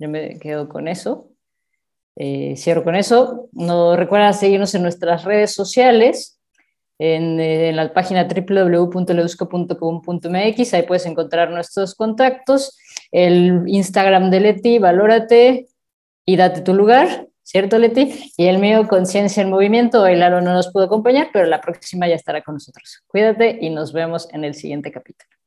Yo 0.00 0.08
me 0.08 0.40
quedo 0.40 0.68
con 0.68 0.88
eso. 0.88 1.28
Eh, 2.16 2.56
cierro 2.56 2.82
con 2.82 2.96
eso. 2.96 3.48
No 3.52 3.94
recuerda 3.94 4.32
seguirnos 4.32 4.74
en 4.74 4.82
nuestras 4.82 5.22
redes 5.24 5.54
sociales, 5.54 6.40
en, 6.98 7.38
en 7.38 7.76
la 7.76 7.94
página 7.94 8.26
www.leusco.com.mx, 8.26 10.74
ahí 10.74 10.82
puedes 10.82 11.06
encontrar 11.06 11.50
nuestros 11.50 11.94
contactos 11.94 12.76
el 13.10 13.64
Instagram 13.66 14.30
de 14.30 14.40
Leti, 14.40 14.78
valórate 14.78 15.66
y 16.24 16.36
date 16.36 16.62
tu 16.62 16.74
lugar, 16.74 17.28
¿cierto 17.42 17.78
Leti? 17.78 18.32
Y 18.36 18.46
el 18.46 18.58
mío, 18.58 18.86
Conciencia 18.88 19.42
en 19.42 19.50
Movimiento, 19.50 20.02
hoy 20.02 20.16
Lalo 20.16 20.40
no 20.40 20.52
nos 20.52 20.72
pudo 20.72 20.84
acompañar, 20.84 21.30
pero 21.32 21.46
la 21.46 21.60
próxima 21.60 22.08
ya 22.08 22.14
estará 22.14 22.42
con 22.42 22.54
nosotros. 22.54 23.02
Cuídate 23.06 23.58
y 23.60 23.70
nos 23.70 23.92
vemos 23.92 24.28
en 24.32 24.44
el 24.44 24.54
siguiente 24.54 24.92
capítulo. 24.92 25.39